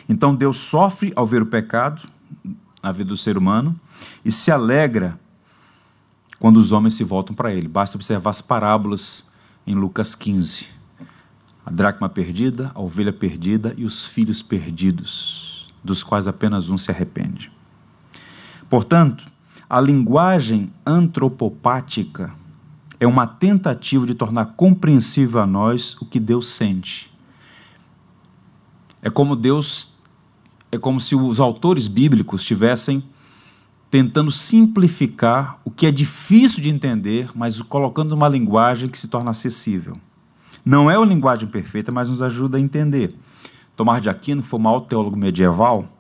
então 0.08 0.36
Deus 0.36 0.58
sofre 0.58 1.12
ao 1.16 1.26
ver 1.26 1.42
o 1.42 1.46
pecado 1.46 2.02
na 2.82 2.92
vida 2.92 3.10
do 3.10 3.18
ser 3.18 3.38
humano 3.38 3.80
e 4.24 4.32
se 4.32 4.52
alegra 4.52 5.20
quando 6.40 6.58
os 6.58 6.72
homens 6.72 6.94
se 6.94 7.04
voltam 7.04 7.36
para 7.36 7.54
ele. 7.54 7.68
Basta 7.68 7.98
observar 7.98 8.32
as 8.32 8.42
parábolas 8.42 9.26
em 9.66 9.74
Lucas 9.74 10.14
15. 10.14 10.68
A 11.66 11.72
dracma 11.72 12.10
perdida, 12.10 12.72
a 12.76 12.82
ovelha 12.82 13.14
perdida 13.14 13.74
e 13.78 13.86
os 13.86 14.06
filhos 14.06 14.42
perdidos, 14.42 15.74
dos 15.84 16.04
quais 16.04 16.28
apenas 16.28 16.70
um 16.70 16.78
se 16.78 16.92
arrepende. 16.92 17.52
Portanto, 18.74 19.28
a 19.70 19.80
linguagem 19.80 20.74
antropopática 20.84 22.34
é 23.00 23.06
uma 23.06 23.28
tentativa 23.28 24.04
de 24.04 24.16
tornar 24.16 24.56
compreensível 24.56 25.40
a 25.42 25.46
nós 25.46 25.96
o 26.02 26.08
que 26.08 26.20
Deus 26.20 26.48
sente. 26.48 27.14
É 29.00 29.12
como 29.12 29.36
Deus, 29.36 29.96
é 30.72 30.80
como 30.80 31.00
se 31.00 31.14
os 31.14 31.40
autores 31.40 31.88
bíblicos 31.88 32.42
estivessem 32.42 33.04
tentando 33.92 34.32
simplificar 34.32 35.60
o 35.64 35.70
que 35.70 35.86
é 35.86 35.92
difícil 35.92 36.64
de 36.64 36.70
entender, 36.70 37.30
mas 37.36 37.62
colocando 37.62 38.14
uma 38.14 38.28
linguagem 38.28 38.90
que 38.90 38.98
se 38.98 39.08
torna 39.08 39.30
acessível. 39.30 40.00
Não 40.66 40.90
é 40.90 40.98
uma 40.98 41.06
linguagem 41.06 41.48
perfeita, 41.48 41.92
mas 41.92 42.10
nos 42.10 42.24
ajuda 42.24 42.58
a 42.58 42.60
entender. 42.60 43.14
Tomás 43.76 44.02
de 44.02 44.10
Aquino, 44.10 44.42
foi 44.42 44.60
um 44.60 44.68
alto 44.68 44.88
teólogo 44.88 45.16
medieval, 45.16 45.93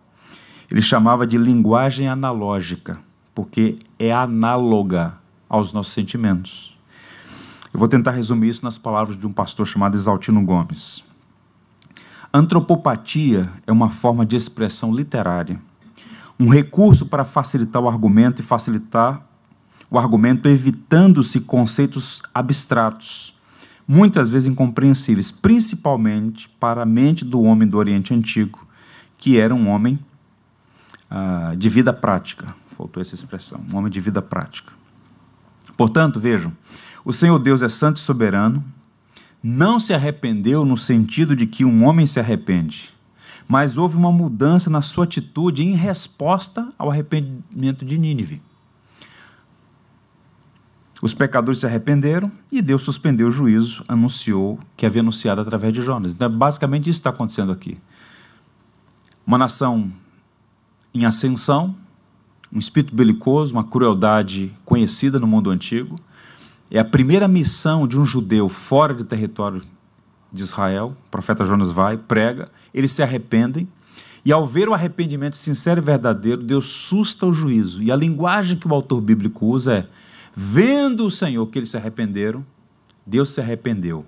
ele 0.73 0.81
chamava 0.81 1.27
de 1.27 1.37
linguagem 1.37 2.07
analógica, 2.07 2.97
porque 3.35 3.77
é 3.99 4.11
análoga 4.11 5.13
aos 5.47 5.71
nossos 5.71 5.93
sentimentos. 5.93 6.75
Eu 7.71 7.79
vou 7.79 7.87
tentar 7.87 8.09
resumir 8.09 8.49
isso 8.49 8.65
nas 8.65 8.79
palavras 8.79 9.15
de 9.15 9.27
um 9.27 9.31
pastor 9.31 9.67
chamado 9.67 9.95
Exaltino 9.95 10.43
Gomes. 10.43 11.03
Antropopatia 12.33 13.47
é 13.67 13.71
uma 13.71 13.87
forma 13.87 14.25
de 14.25 14.35
expressão 14.35 14.91
literária, 14.91 15.61
um 16.39 16.49
recurso 16.49 17.05
para 17.05 17.23
facilitar 17.23 17.79
o 17.79 17.87
argumento 17.87 18.41
e 18.41 18.43
facilitar 18.43 19.23
o 19.91 19.99
argumento 19.99 20.49
evitando-se 20.49 21.41
conceitos 21.41 22.23
abstratos, 22.33 23.31
muitas 23.87 24.27
vezes 24.27 24.47
incompreensíveis, 24.47 25.29
principalmente 25.29 26.49
para 26.59 26.81
a 26.81 26.85
mente 26.85 27.23
do 27.23 27.43
homem 27.43 27.67
do 27.67 27.77
Oriente 27.77 28.11
Antigo, 28.11 28.65
que 29.19 29.37
era 29.37 29.53
um 29.53 29.69
homem 29.69 29.99
ah, 31.15 31.53
de 31.55 31.69
vida 31.69 31.93
prática. 31.93 32.55
Faltou 32.75 32.99
essa 32.99 33.13
expressão, 33.13 33.63
um 33.71 33.77
homem 33.77 33.91
de 33.91 34.01
vida 34.01 34.19
prática. 34.19 34.73
Portanto, 35.77 36.19
vejam, 36.19 36.51
o 37.05 37.13
Senhor 37.13 37.37
Deus 37.37 37.61
é 37.61 37.69
santo 37.69 37.97
e 37.97 37.99
soberano, 37.99 38.63
não 39.43 39.79
se 39.79 39.93
arrependeu 39.93 40.65
no 40.65 40.75
sentido 40.75 41.35
de 41.35 41.45
que 41.45 41.63
um 41.63 41.85
homem 41.85 42.07
se 42.07 42.19
arrepende, 42.19 42.91
mas 43.47 43.77
houve 43.77 43.95
uma 43.95 44.11
mudança 44.11 44.71
na 44.71 44.81
sua 44.81 45.03
atitude 45.03 45.63
em 45.63 45.75
resposta 45.75 46.73
ao 46.79 46.89
arrependimento 46.89 47.85
de 47.85 47.99
Nínive. 47.99 48.41
Os 50.99 51.13
pecadores 51.13 51.59
se 51.59 51.67
arrependeram 51.67 52.31
e 52.51 52.59
Deus 52.59 52.81
suspendeu 52.81 53.27
o 53.27 53.31
juízo, 53.31 53.83
anunciou 53.87 54.57
que 54.75 54.85
havia 54.85 55.03
anunciado 55.03 55.41
através 55.41 55.73
de 55.73 55.81
Jonas. 55.83 56.13
Então, 56.13 56.27
basicamente, 56.31 56.89
isso 56.89 56.99
está 56.99 57.11
acontecendo 57.11 57.51
aqui. 57.51 57.77
Uma 59.27 59.37
nação 59.37 59.91
em 60.93 61.05
ascensão, 61.05 61.75
um 62.51 62.59
espírito 62.59 62.95
belicoso, 62.95 63.53
uma 63.53 63.63
crueldade 63.63 64.53
conhecida 64.63 65.19
no 65.19 65.25
mundo 65.25 65.49
antigo, 65.49 65.95
é 66.69 66.79
a 66.79 66.85
primeira 66.85 67.27
missão 67.27 67.87
de 67.87 67.99
um 67.99 68.05
judeu 68.05 68.47
fora 68.49 68.93
do 68.93 69.03
território 69.03 69.61
de 70.31 70.41
Israel. 70.41 70.95
O 71.07 71.11
profeta 71.11 71.45
Jonas 71.45 71.71
vai, 71.71 71.97
prega, 71.97 72.49
eles 72.73 72.91
se 72.91 73.03
arrependem. 73.03 73.67
E 74.25 74.31
ao 74.31 74.45
ver 74.45 74.69
o 74.69 74.73
arrependimento 74.73 75.35
sincero 75.35 75.81
e 75.81 75.83
verdadeiro, 75.83 76.41
Deus 76.41 76.65
susta 76.65 77.25
o 77.25 77.33
juízo. 77.33 77.83
E 77.83 77.91
a 77.91 77.95
linguagem 77.95 78.57
que 78.57 78.67
o 78.67 78.73
autor 78.73 79.01
bíblico 79.01 79.45
usa 79.45 79.73
é: 79.73 79.87
vendo 80.33 81.05
o 81.05 81.11
Senhor 81.11 81.45
que 81.47 81.59
eles 81.59 81.69
se 81.69 81.77
arrependeram, 81.77 82.43
Deus 83.05 83.29
se 83.31 83.41
arrependeu. 83.41 84.05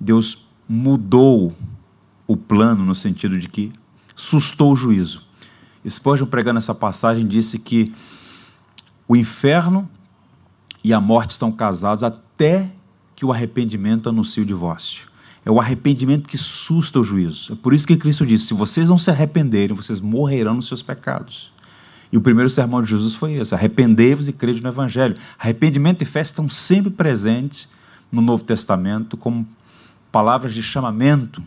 Deus 0.00 0.46
mudou 0.68 1.54
o 2.26 2.36
plano 2.36 2.84
no 2.84 2.94
sentido 2.94 3.38
de 3.38 3.48
que 3.48 3.72
sustou 4.16 4.72
o 4.72 4.76
juízo. 4.76 5.27
Spurgeon, 5.88 6.26
pregando 6.26 6.58
essa 6.58 6.74
passagem, 6.74 7.26
disse 7.26 7.58
que 7.58 7.92
o 9.06 9.16
inferno 9.16 9.88
e 10.82 10.92
a 10.92 11.00
morte 11.00 11.30
estão 11.30 11.50
casados 11.50 12.02
até 12.02 12.70
que 13.16 13.24
o 13.24 13.32
arrependimento 13.32 14.08
anuncie 14.08 14.42
o 14.42 14.46
divórcio. 14.46 15.08
É 15.44 15.50
o 15.50 15.60
arrependimento 15.60 16.28
que 16.28 16.36
susta 16.36 17.00
o 17.00 17.04
juízo. 17.04 17.54
É 17.54 17.56
por 17.56 17.72
isso 17.72 17.86
que 17.86 17.96
Cristo 17.96 18.26
disse: 18.26 18.48
se 18.48 18.54
vocês 18.54 18.90
não 18.90 18.98
se 18.98 19.10
arrependerem, 19.10 19.74
vocês 19.74 20.00
morrerão 20.00 20.54
nos 20.54 20.68
seus 20.68 20.82
pecados. 20.82 21.50
E 22.12 22.16
o 22.16 22.20
primeiro 22.20 22.50
sermão 22.50 22.82
de 22.82 22.90
Jesus 22.90 23.14
foi 23.14 23.34
esse: 23.34 23.54
arrependei-vos 23.54 24.28
e 24.28 24.32
crede 24.32 24.62
no 24.62 24.68
Evangelho. 24.68 25.16
Arrependimento 25.38 26.02
e 26.02 26.04
fé 26.04 26.20
estão 26.20 26.48
sempre 26.48 26.90
presentes 26.90 27.68
no 28.10 28.20
Novo 28.20 28.44
Testamento 28.44 29.16
como 29.16 29.46
palavras 30.12 30.54
de 30.54 30.62
chamamento 30.62 31.42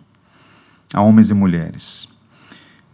a 0.94 1.02
homens 1.02 1.30
e 1.30 1.34
mulheres. 1.34 2.08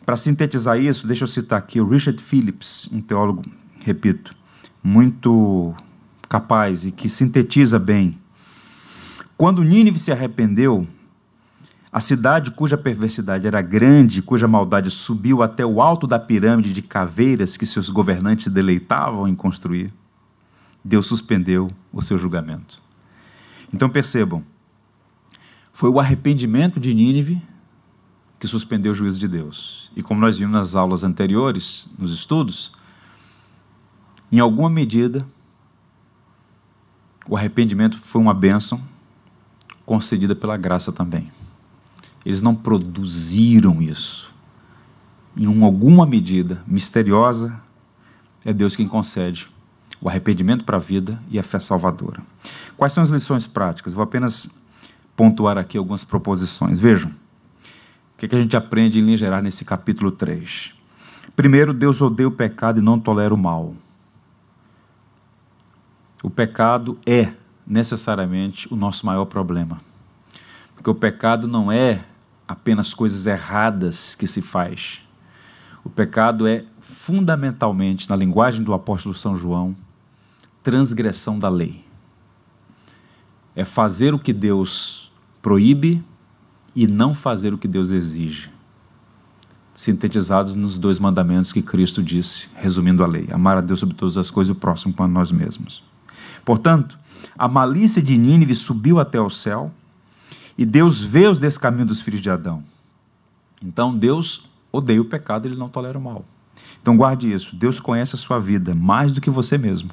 Para 0.07 0.15
sintetizar 0.15 0.79
isso, 0.79 1.05
deixa 1.05 1.25
eu 1.25 1.27
citar 1.27 1.59
aqui 1.59 1.81
o 1.81 1.89
Richard 1.89 2.23
Phillips, 2.23 2.87
um 2.93 3.01
teólogo, 3.01 3.43
repito, 3.83 4.33
muito 4.81 5.75
capaz 6.29 6.85
e 6.85 6.93
que 6.93 7.09
sintetiza 7.09 7.77
bem. 7.77 8.17
Quando 9.35 9.65
Nínive 9.65 9.99
se 9.99 10.09
arrependeu, 10.09 10.87
a 11.91 11.99
cidade 11.99 12.51
cuja 12.51 12.77
perversidade 12.77 13.47
era 13.47 13.61
grande, 13.61 14.21
cuja 14.21 14.47
maldade 14.47 14.89
subiu 14.89 15.43
até 15.43 15.65
o 15.65 15.81
alto 15.81 16.07
da 16.07 16.17
pirâmide 16.17 16.71
de 16.71 16.81
caveiras 16.81 17.57
que 17.57 17.65
seus 17.65 17.89
governantes 17.89 18.45
se 18.45 18.49
deleitavam 18.49 19.27
em 19.27 19.35
construir, 19.35 19.93
Deus 20.85 21.05
suspendeu 21.05 21.67
o 21.91 22.01
seu 22.01 22.17
julgamento. 22.17 22.81
Então 23.73 23.89
percebam, 23.89 24.41
foi 25.73 25.89
o 25.89 25.99
arrependimento 25.99 26.79
de 26.79 26.93
Nínive 26.93 27.41
que 28.39 28.47
suspendeu 28.47 28.91
o 28.91 28.95
juízo 28.95 29.19
de 29.19 29.27
Deus. 29.27 29.91
E 29.95 30.03
como 30.03 30.21
nós 30.21 30.37
vimos 30.37 30.53
nas 30.53 30.75
aulas 30.75 31.03
anteriores, 31.03 31.87
nos 31.97 32.13
estudos, 32.13 32.71
em 34.31 34.39
alguma 34.39 34.69
medida, 34.69 35.25
o 37.27 37.35
arrependimento 37.35 37.99
foi 37.99 38.21
uma 38.21 38.33
bênção 38.33 38.81
concedida 39.85 40.35
pela 40.35 40.57
graça 40.57 40.91
também. 40.91 41.31
Eles 42.25 42.41
não 42.41 42.53
produziram 42.53 43.81
isso. 43.81 44.33
Em 45.35 45.63
alguma 45.63 46.05
medida 46.05 46.61
misteriosa, 46.67 47.59
é 48.43 48.53
Deus 48.53 48.75
quem 48.75 48.87
concede 48.87 49.47
o 50.01 50.09
arrependimento 50.09 50.63
para 50.63 50.77
a 50.77 50.79
vida 50.79 51.21
e 51.29 51.39
a 51.39 51.43
fé 51.43 51.59
salvadora. 51.59 52.21
Quais 52.75 52.93
são 52.93 53.03
as 53.03 53.09
lições 53.09 53.47
práticas? 53.47 53.93
Vou 53.93 54.03
apenas 54.03 54.49
pontuar 55.15 55.57
aqui 55.57 55.77
algumas 55.77 56.03
proposições. 56.03 56.77
Vejam, 56.77 57.11
o 58.17 58.19
que, 58.19 58.27
que 58.27 58.35
a 58.35 58.41
gente 58.41 58.57
aprende 58.57 58.99
em 58.99 59.03
linha 59.03 59.41
nesse 59.41 59.63
capítulo 59.63 60.11
3. 60.11 60.73
Primeiro, 61.35 61.73
Deus 61.73 62.01
odeia 62.01 62.27
o 62.27 62.31
pecado 62.31 62.79
e 62.79 62.81
não 62.81 62.99
tolera 62.99 63.33
o 63.33 63.37
mal 63.37 63.75
o 66.23 66.29
pecado 66.29 66.97
é 67.05 67.31
necessariamente 67.65 68.71
o 68.73 68.75
nosso 68.75 69.05
maior 69.05 69.25
problema. 69.25 69.79
Porque 70.75 70.89
o 70.89 70.95
pecado 70.95 71.47
não 71.47 71.71
é 71.71 72.03
apenas 72.47 72.93
coisas 72.93 73.25
erradas 73.25 74.15
que 74.15 74.27
se 74.27 74.41
faz. 74.41 75.01
O 75.83 75.89
pecado 75.89 76.47
é 76.47 76.65
fundamentalmente, 76.79 78.09
na 78.09 78.15
linguagem 78.15 78.63
do 78.63 78.73
apóstolo 78.73 79.13
São 79.13 79.37
João, 79.37 79.75
transgressão 80.63 81.37
da 81.37 81.49
lei. 81.49 81.83
É 83.55 83.63
fazer 83.63 84.13
o 84.13 84.19
que 84.19 84.33
Deus 84.33 85.11
proíbe 85.41 86.03
e 86.77 86.85
não 86.85 87.11
fazer 87.15 87.55
o 87.55 87.57
que 87.57 87.67
Deus 87.67 87.89
exige. 87.89 88.51
Sintetizados 89.73 90.55
nos 90.55 90.77
dois 90.77 90.99
mandamentos 90.99 91.51
que 91.51 91.63
Cristo 91.63 92.03
disse, 92.03 92.49
resumindo 92.55 93.03
a 93.03 93.07
lei: 93.07 93.27
amar 93.31 93.57
a 93.57 93.61
Deus 93.61 93.79
sobre 93.79 93.95
todas 93.95 94.15
as 94.15 94.29
coisas 94.29 94.49
e 94.49 94.51
o 94.51 94.59
próximo 94.59 94.93
para 94.93 95.07
nós 95.07 95.31
mesmos. 95.31 95.83
Portanto, 96.45 96.99
a 97.35 97.47
malícia 97.47 97.99
de 97.99 98.15
Nínive 98.15 98.53
subiu 98.53 98.99
até 98.99 99.19
o 99.19 99.27
céu 99.27 99.73
e 100.55 100.67
Deus 100.67 101.01
vê 101.01 101.25
os 101.25 101.39
descaminhos 101.39 101.87
dos 101.87 102.01
filhos 102.01 102.21
de 102.21 102.29
Adão. 102.29 102.63
Então 103.59 103.97
Deus 103.97 104.47
odeia 104.71 105.01
o 105.01 105.05
pecado, 105.05 105.47
ele 105.47 105.57
não 105.57 105.69
tolera 105.69 105.97
o 105.97 106.01
mal. 106.01 106.25
Então 106.79 106.95
guarde 106.95 107.31
isso, 107.31 107.55
Deus 107.55 107.79
conhece 107.79 108.13
a 108.13 108.19
sua 108.19 108.39
vida 108.39 108.75
mais 108.75 109.11
do 109.11 109.19
que 109.19 109.31
você 109.31 109.57
mesmo. 109.57 109.89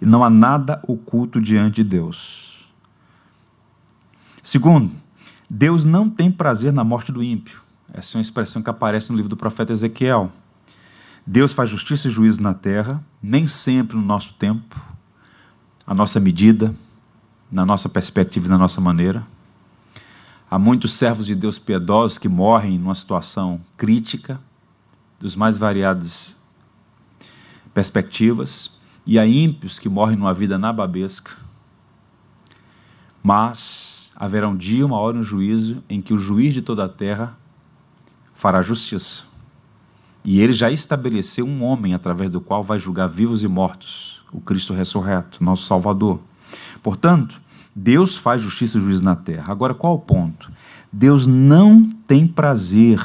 E 0.00 0.06
não 0.06 0.24
há 0.24 0.30
nada 0.30 0.82
oculto 0.88 1.40
diante 1.40 1.76
de 1.76 1.84
Deus. 1.84 2.66
Segundo, 4.42 5.04
Deus 5.48 5.84
não 5.84 6.08
tem 6.10 6.30
prazer 6.30 6.72
na 6.72 6.82
morte 6.82 7.12
do 7.12 7.22
ímpio. 7.22 7.60
Essa 7.92 8.16
é 8.16 8.18
uma 8.18 8.22
expressão 8.22 8.62
que 8.62 8.70
aparece 8.70 9.10
no 9.10 9.16
livro 9.16 9.28
do 9.28 9.36
profeta 9.36 9.72
Ezequiel. 9.72 10.32
Deus 11.26 11.52
faz 11.52 11.70
justiça 11.70 12.08
e 12.08 12.10
juízo 12.10 12.42
na 12.42 12.54
terra, 12.54 13.02
nem 13.22 13.46
sempre 13.46 13.96
no 13.96 14.02
nosso 14.02 14.32
tempo, 14.34 14.80
a 15.86 15.94
nossa 15.94 16.20
medida, 16.20 16.74
na 17.50 17.64
nossa 17.64 17.88
perspectiva 17.88 18.46
e 18.46 18.50
na 18.50 18.58
nossa 18.58 18.80
maneira. 18.80 19.26
Há 20.50 20.58
muitos 20.58 20.94
servos 20.94 21.26
de 21.26 21.34
Deus 21.34 21.58
piedosos 21.58 22.18
que 22.18 22.28
morrem 22.28 22.78
numa 22.78 22.94
situação 22.94 23.60
crítica, 23.76 24.40
dos 25.18 25.34
mais 25.34 25.56
variadas 25.56 26.36
perspectivas. 27.74 28.74
e 29.08 29.20
há 29.20 29.26
ímpios 29.26 29.78
que 29.78 29.88
morrem 29.88 30.16
numa 30.16 30.34
vida 30.34 30.58
nababesca. 30.58 31.30
Mas 33.26 34.12
haverá 34.14 34.48
um 34.48 34.56
dia, 34.56 34.86
uma 34.86 35.00
hora, 35.00 35.16
um 35.16 35.22
juízo 35.24 35.82
em 35.90 36.00
que 36.00 36.14
o 36.14 36.18
juiz 36.18 36.54
de 36.54 36.62
toda 36.62 36.84
a 36.84 36.88
terra 36.88 37.36
fará 38.32 38.62
justiça. 38.62 39.24
E 40.24 40.40
ele 40.40 40.52
já 40.52 40.70
estabeleceu 40.70 41.44
um 41.44 41.64
homem 41.64 41.92
através 41.92 42.30
do 42.30 42.40
qual 42.40 42.62
vai 42.62 42.78
julgar 42.78 43.08
vivos 43.08 43.42
e 43.42 43.48
mortos, 43.48 44.22
o 44.30 44.40
Cristo 44.40 44.72
ressurreto, 44.72 45.42
nosso 45.42 45.64
Salvador. 45.64 46.20
Portanto, 46.80 47.42
Deus 47.74 48.16
faz 48.16 48.40
justiça 48.42 48.78
e 48.78 48.80
juízo 48.80 49.04
na 49.04 49.16
terra. 49.16 49.50
Agora, 49.50 49.74
qual 49.74 49.94
o 49.94 49.98
ponto? 49.98 50.52
Deus 50.92 51.26
não 51.26 51.82
tem 52.06 52.28
prazer 52.28 53.04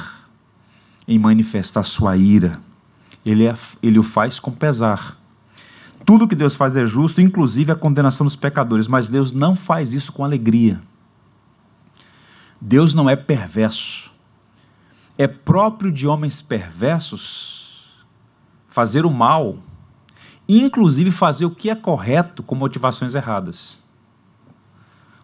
em 1.08 1.18
manifestar 1.18 1.82
sua 1.82 2.16
ira. 2.16 2.60
Ele, 3.26 3.48
é, 3.48 3.58
ele 3.82 3.98
o 3.98 4.04
faz 4.04 4.40
com 4.40 4.52
pesar. 4.52 5.20
Tudo 6.06 6.28
que 6.28 6.36
Deus 6.36 6.56
faz 6.56 6.76
é 6.76 6.86
justo, 6.86 7.22
inclusive 7.22 7.72
a 7.72 7.76
condenação 7.76 8.26
dos 8.26 8.36
pecadores, 8.36 8.88
mas 8.88 9.08
Deus 9.08 9.32
não 9.32 9.56
faz 9.56 9.94
isso 9.94 10.12
com 10.12 10.24
alegria. 10.24 10.82
Deus 12.60 12.94
não 12.94 13.10
é 13.10 13.16
perverso. 13.16 14.12
É 15.18 15.28
próprio 15.28 15.92
de 15.92 16.08
homens 16.08 16.42
perversos 16.42 18.06
fazer 18.68 19.06
o 19.06 19.12
mal, 19.12 19.58
inclusive 20.48 21.12
fazer 21.12 21.46
o 21.46 21.52
que 21.52 21.70
é 21.70 21.76
correto 21.76 22.42
com 22.42 22.56
motivações 22.56 23.16
erradas. 23.16 23.84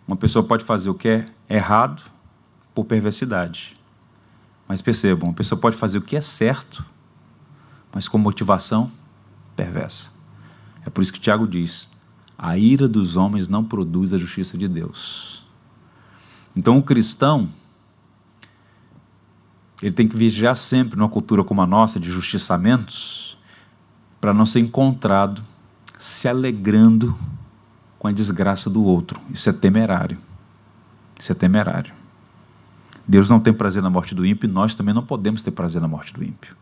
Uma 0.08 0.16
pessoa 0.16 0.44
pode 0.44 0.64
fazer 0.64 0.90
o 0.90 0.94
que 0.94 1.08
é 1.08 1.26
errado 1.50 2.04
por 2.74 2.86
perversidade. 2.86 3.76
Mas 4.68 4.82
percebam, 4.82 5.30
uma 5.30 5.36
pessoa 5.36 5.60
pode 5.60 5.76
fazer 5.76 5.98
o 5.98 6.02
que 6.02 6.16
é 6.16 6.22
certo, 6.22 6.86
mas 7.94 8.08
com 8.08 8.18
motivação 8.18 8.92
perversa. 9.56 10.17
É 10.88 10.90
por 10.90 11.04
isso 11.04 11.12
que 11.12 11.20
Tiago 11.20 11.46
diz: 11.46 11.90
a 12.38 12.58
ira 12.58 12.88
dos 12.88 13.18
homens 13.18 13.50
não 13.50 13.64
produz 13.64 14.14
a 14.14 14.18
justiça 14.18 14.58
de 14.58 14.70
Deus. 14.70 15.46
Então 16.56 16.78
o 16.78 16.82
cristão 16.82 17.50
ele 19.84 19.94
tem 19.94 20.08
que 20.08 20.16
vigiar 20.16 20.56
sempre 20.56 20.98
numa 20.98 21.10
cultura 21.10 21.44
como 21.44 21.62
a 21.62 21.68
nossa 21.68 22.00
de 22.00 22.10
justiçamentos 22.10 23.38
para 24.20 24.34
não 24.34 24.46
ser 24.46 24.62
encontrado 24.62 25.44
se 26.00 26.28
alegrando 26.28 27.16
com 28.00 28.08
a 28.08 28.12
desgraça 28.12 28.70
do 28.70 28.84
outro. 28.84 29.20
Isso 29.30 29.50
é 29.50 29.54
temerário. 29.54 30.18
Isso 31.20 31.34
é 31.34 31.36
temerário. 31.36 31.94
Deus 33.06 33.30
não 33.30 33.42
tem 33.42 33.54
prazer 33.54 33.84
na 33.84 33.90
morte 33.90 34.16
do 34.16 34.26
ímpio, 34.26 34.50
nós 34.50 34.74
também 34.74 34.94
não 34.94 35.04
podemos 35.04 35.44
ter 35.44 35.52
prazer 35.52 35.82
na 35.82 35.88
morte 35.88 36.14
do 36.14 36.24
ímpio. 36.24 36.56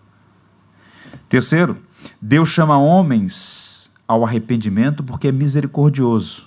Terceiro, 1.30 1.78
Deus 2.22 2.50
chama 2.50 2.78
homens 2.78 3.85
ao 4.08 4.24
arrependimento 4.24 5.04
porque 5.04 5.28
é 5.28 5.32
misericordioso. 5.32 6.46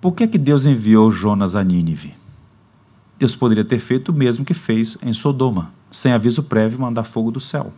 Por 0.00 0.12
que, 0.12 0.24
é 0.24 0.26
que 0.28 0.38
Deus 0.38 0.64
enviou 0.64 1.10
Jonas 1.10 1.54
a 1.56 1.64
Nínive? 1.64 2.14
Deus 3.18 3.34
poderia 3.34 3.64
ter 3.64 3.80
feito 3.80 4.10
o 4.10 4.14
mesmo 4.14 4.44
que 4.44 4.54
fez 4.54 4.96
em 5.02 5.12
Sodoma, 5.12 5.72
sem 5.90 6.12
aviso 6.12 6.44
prévio 6.44 6.78
mandar 6.78 7.04
fogo 7.04 7.32
do 7.32 7.40
céu. 7.40 7.72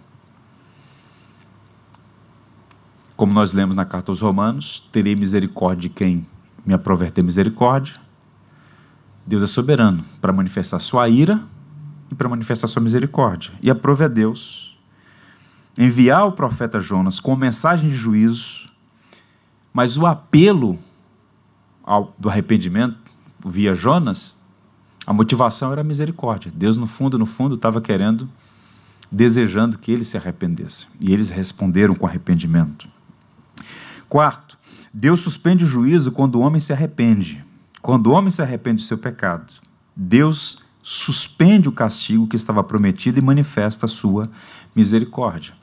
Como 3.17 3.33
nós 3.33 3.53
lemos 3.53 3.75
na 3.75 3.85
carta 3.85 4.13
aos 4.13 4.21
Romanos, 4.21 4.87
terei 4.93 5.15
misericórdia 5.15 5.89
de 5.89 5.95
quem 5.95 6.27
me 6.65 6.75
aprover 6.75 7.11
ter 7.11 7.23
misericórdia, 7.23 7.95
Deus 9.27 9.43
é 9.43 9.47
soberano 9.47 10.05
para 10.21 10.33
manifestar 10.33 10.79
sua 10.79 11.09
ira 11.09 11.43
e 12.11 12.15
para 12.15 12.29
manifestar 12.29 12.67
sua 12.67 12.83
misericórdia. 12.83 13.53
E 13.63 13.71
aprove 13.71 14.05
a 14.05 14.09
Deus 14.09 14.70
enviar 15.81 16.27
o 16.27 16.33
profeta 16.33 16.79
Jonas 16.79 17.19
com 17.19 17.35
mensagem 17.35 17.89
de 17.89 17.97
juízo, 17.97 18.71
mas 19.73 19.97
o 19.97 20.05
apelo 20.05 20.79
ao, 21.83 22.15
do 22.19 22.29
arrependimento 22.29 22.99
via 23.43 23.75
Jonas, 23.75 24.37
a 25.07 25.13
motivação 25.15 25.73
era 25.73 25.81
a 25.81 25.85
misericórdia. 25.85 26.53
Deus, 26.55 26.77
no 26.77 26.87
fundo, 26.87 27.19
no 27.19 27.25
fundo, 27.25 27.55
estava 27.55 27.81
querendo, 27.81 28.29
desejando 29.11 29.79
que 29.79 29.91
eles 29.91 30.09
se 30.09 30.19
arrependessem. 30.19 30.87
E 31.01 31.15
eles 31.15 31.31
responderam 31.31 31.95
com 31.95 32.07
arrependimento. 32.07 32.87
Quarto, 34.07 34.59
Deus 34.93 35.21
suspende 35.21 35.65
o 35.65 35.67
juízo 35.67 36.13
quando 36.13 36.35
o 36.35 36.41
homem 36.41 36.61
se 36.61 36.75
arrepende. 36.75 37.43
Quando 37.81 38.09
o 38.09 38.11
homem 38.11 38.31
se 38.31 38.43
arrepende 38.43 38.83
do 38.83 38.87
seu 38.87 38.99
pecado, 38.99 39.51
Deus 39.97 40.59
suspende 40.83 41.71
o 41.71 41.73
castigo 41.73 42.27
que 42.27 42.37
estava 42.37 42.63
prometido 42.63 43.19
e 43.19 43.23
manifesta 43.23 43.87
a 43.87 43.89
sua 43.89 44.31
misericórdia. 44.77 45.60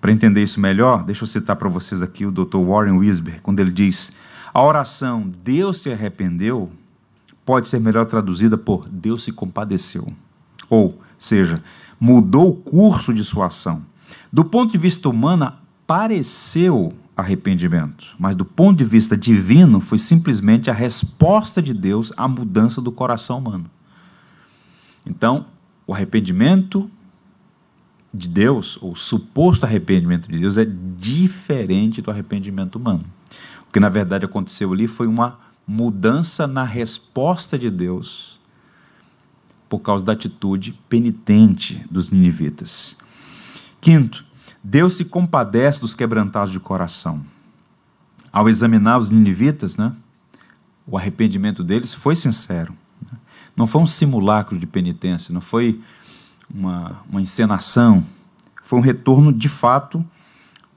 Para 0.00 0.12
entender 0.12 0.42
isso 0.42 0.60
melhor, 0.60 1.02
deixa 1.02 1.24
eu 1.24 1.26
citar 1.26 1.56
para 1.56 1.68
vocês 1.68 2.02
aqui 2.02 2.24
o 2.24 2.30
Dr. 2.30 2.58
Warren 2.58 2.98
Wisber, 2.98 3.40
quando 3.42 3.60
ele 3.60 3.72
diz: 3.72 4.12
a 4.52 4.62
oração 4.62 5.30
Deus 5.42 5.80
se 5.80 5.90
arrependeu 5.90 6.70
pode 7.44 7.66
ser 7.66 7.80
melhor 7.80 8.04
traduzida 8.04 8.58
por 8.58 8.86
Deus 8.88 9.24
se 9.24 9.32
compadeceu. 9.32 10.06
Ou 10.68 11.00
seja, 11.18 11.62
mudou 11.98 12.50
o 12.50 12.54
curso 12.54 13.14
de 13.14 13.24
sua 13.24 13.46
ação. 13.46 13.86
Do 14.30 14.44
ponto 14.44 14.70
de 14.70 14.78
vista 14.78 15.08
humano, 15.08 15.52
pareceu 15.86 16.92
arrependimento, 17.16 18.14
mas 18.18 18.36
do 18.36 18.44
ponto 18.44 18.76
de 18.76 18.84
vista 18.84 19.16
divino, 19.16 19.80
foi 19.80 19.96
simplesmente 19.96 20.70
a 20.70 20.74
resposta 20.74 21.62
de 21.62 21.72
Deus 21.72 22.12
à 22.16 22.28
mudança 22.28 22.80
do 22.80 22.92
coração 22.92 23.38
humano. 23.38 23.70
Então, 25.06 25.46
o 25.86 25.94
arrependimento 25.94 26.88
de 28.12 28.28
Deus, 28.28 28.78
ou 28.80 28.94
suposto 28.94 29.66
arrependimento 29.66 30.30
de 30.30 30.38
Deus, 30.38 30.56
é 30.56 30.64
diferente 30.64 32.00
do 32.00 32.10
arrependimento 32.10 32.76
humano. 32.76 33.04
O 33.68 33.72
que 33.72 33.80
na 33.80 33.88
verdade 33.88 34.24
aconteceu 34.24 34.72
ali 34.72 34.86
foi 34.86 35.06
uma 35.06 35.38
mudança 35.66 36.46
na 36.46 36.64
resposta 36.64 37.58
de 37.58 37.70
Deus 37.70 38.40
por 39.68 39.80
causa 39.80 40.02
da 40.02 40.12
atitude 40.12 40.72
penitente 40.88 41.84
dos 41.90 42.10
ninivitas. 42.10 42.96
Quinto, 43.80 44.24
Deus 44.64 44.94
se 44.94 45.04
compadece 45.04 45.82
dos 45.82 45.94
quebrantados 45.94 46.52
de 46.52 46.58
coração. 46.58 47.22
Ao 48.32 48.48
examinar 48.48 48.98
os 48.98 49.10
ninivitas, 49.10 49.76
né, 49.76 49.92
o 50.86 50.96
arrependimento 50.96 51.62
deles 51.62 51.92
foi 51.92 52.16
sincero. 52.16 52.74
Né? 53.02 53.18
Não 53.54 53.66
foi 53.66 53.82
um 53.82 53.86
simulacro 53.86 54.58
de 54.58 54.66
penitência, 54.66 55.32
não 55.32 55.40
foi 55.40 55.80
uma, 56.52 57.00
uma 57.08 57.20
encenação, 57.20 58.04
foi 58.62 58.78
um 58.78 58.82
retorno 58.82 59.32
de 59.32 59.48
fato 59.48 60.04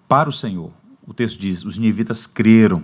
para 0.07 0.29
o 0.29 0.33
Senhor. 0.33 0.71
O 1.05 1.13
texto 1.13 1.39
diz: 1.39 1.63
os 1.63 1.77
ninivitas 1.77 2.25
creram. 2.27 2.83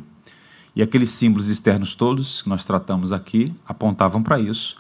E 0.76 0.82
aqueles 0.82 1.10
símbolos 1.10 1.50
externos 1.50 1.96
todos 1.96 2.44
que 2.44 2.50
nós 2.50 2.64
tratamos 2.64 3.12
aqui 3.12 3.54
apontavam 3.66 4.22
para 4.22 4.40
isso. 4.40 4.78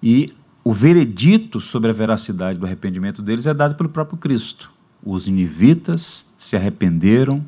E 0.00 0.32
o 0.62 0.72
veredito 0.72 1.60
sobre 1.60 1.90
a 1.90 1.92
veracidade 1.92 2.58
do 2.58 2.64
arrependimento 2.66 3.20
deles 3.20 3.46
é 3.46 3.52
dado 3.52 3.74
pelo 3.74 3.88
próprio 3.88 4.16
Cristo 4.18 4.72
os 5.04 5.26
ninivitas 5.26 6.32
se 6.38 6.56
arrependeram 6.56 7.44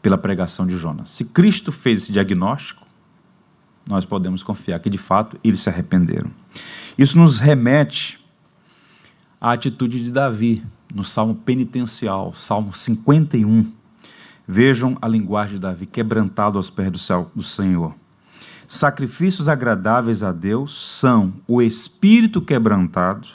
pela 0.00 0.16
pregação 0.16 0.66
de 0.66 0.76
Jonas. 0.76 1.10
Se 1.10 1.24
Cristo 1.24 1.72
fez 1.72 2.04
esse 2.04 2.12
diagnóstico, 2.12 2.86
nós 3.88 4.04
podemos 4.04 4.42
confiar 4.42 4.78
que 4.78 4.88
de 4.88 4.98
fato 4.98 5.36
eles 5.42 5.60
se 5.60 5.68
arrependeram. 5.68 6.30
Isso 6.96 7.18
nos 7.18 7.38
remete 7.38 8.24
à 9.46 9.52
atitude 9.52 10.02
de 10.02 10.10
Davi 10.10 10.60
no 10.92 11.04
Salmo 11.04 11.32
penitencial, 11.32 12.32
Salmo 12.34 12.74
51. 12.74 13.72
Vejam 14.44 14.98
a 15.00 15.06
linguagem 15.06 15.54
de 15.54 15.60
Davi 15.60 15.86
quebrantado 15.86 16.58
aos 16.58 16.68
pés 16.68 16.90
do, 16.90 16.98
céu, 16.98 17.30
do 17.32 17.44
Senhor. 17.44 17.94
Sacrifícios 18.66 19.48
agradáveis 19.48 20.24
a 20.24 20.32
Deus 20.32 20.98
são 20.98 21.32
o 21.46 21.62
espírito 21.62 22.42
quebrantado, 22.42 23.28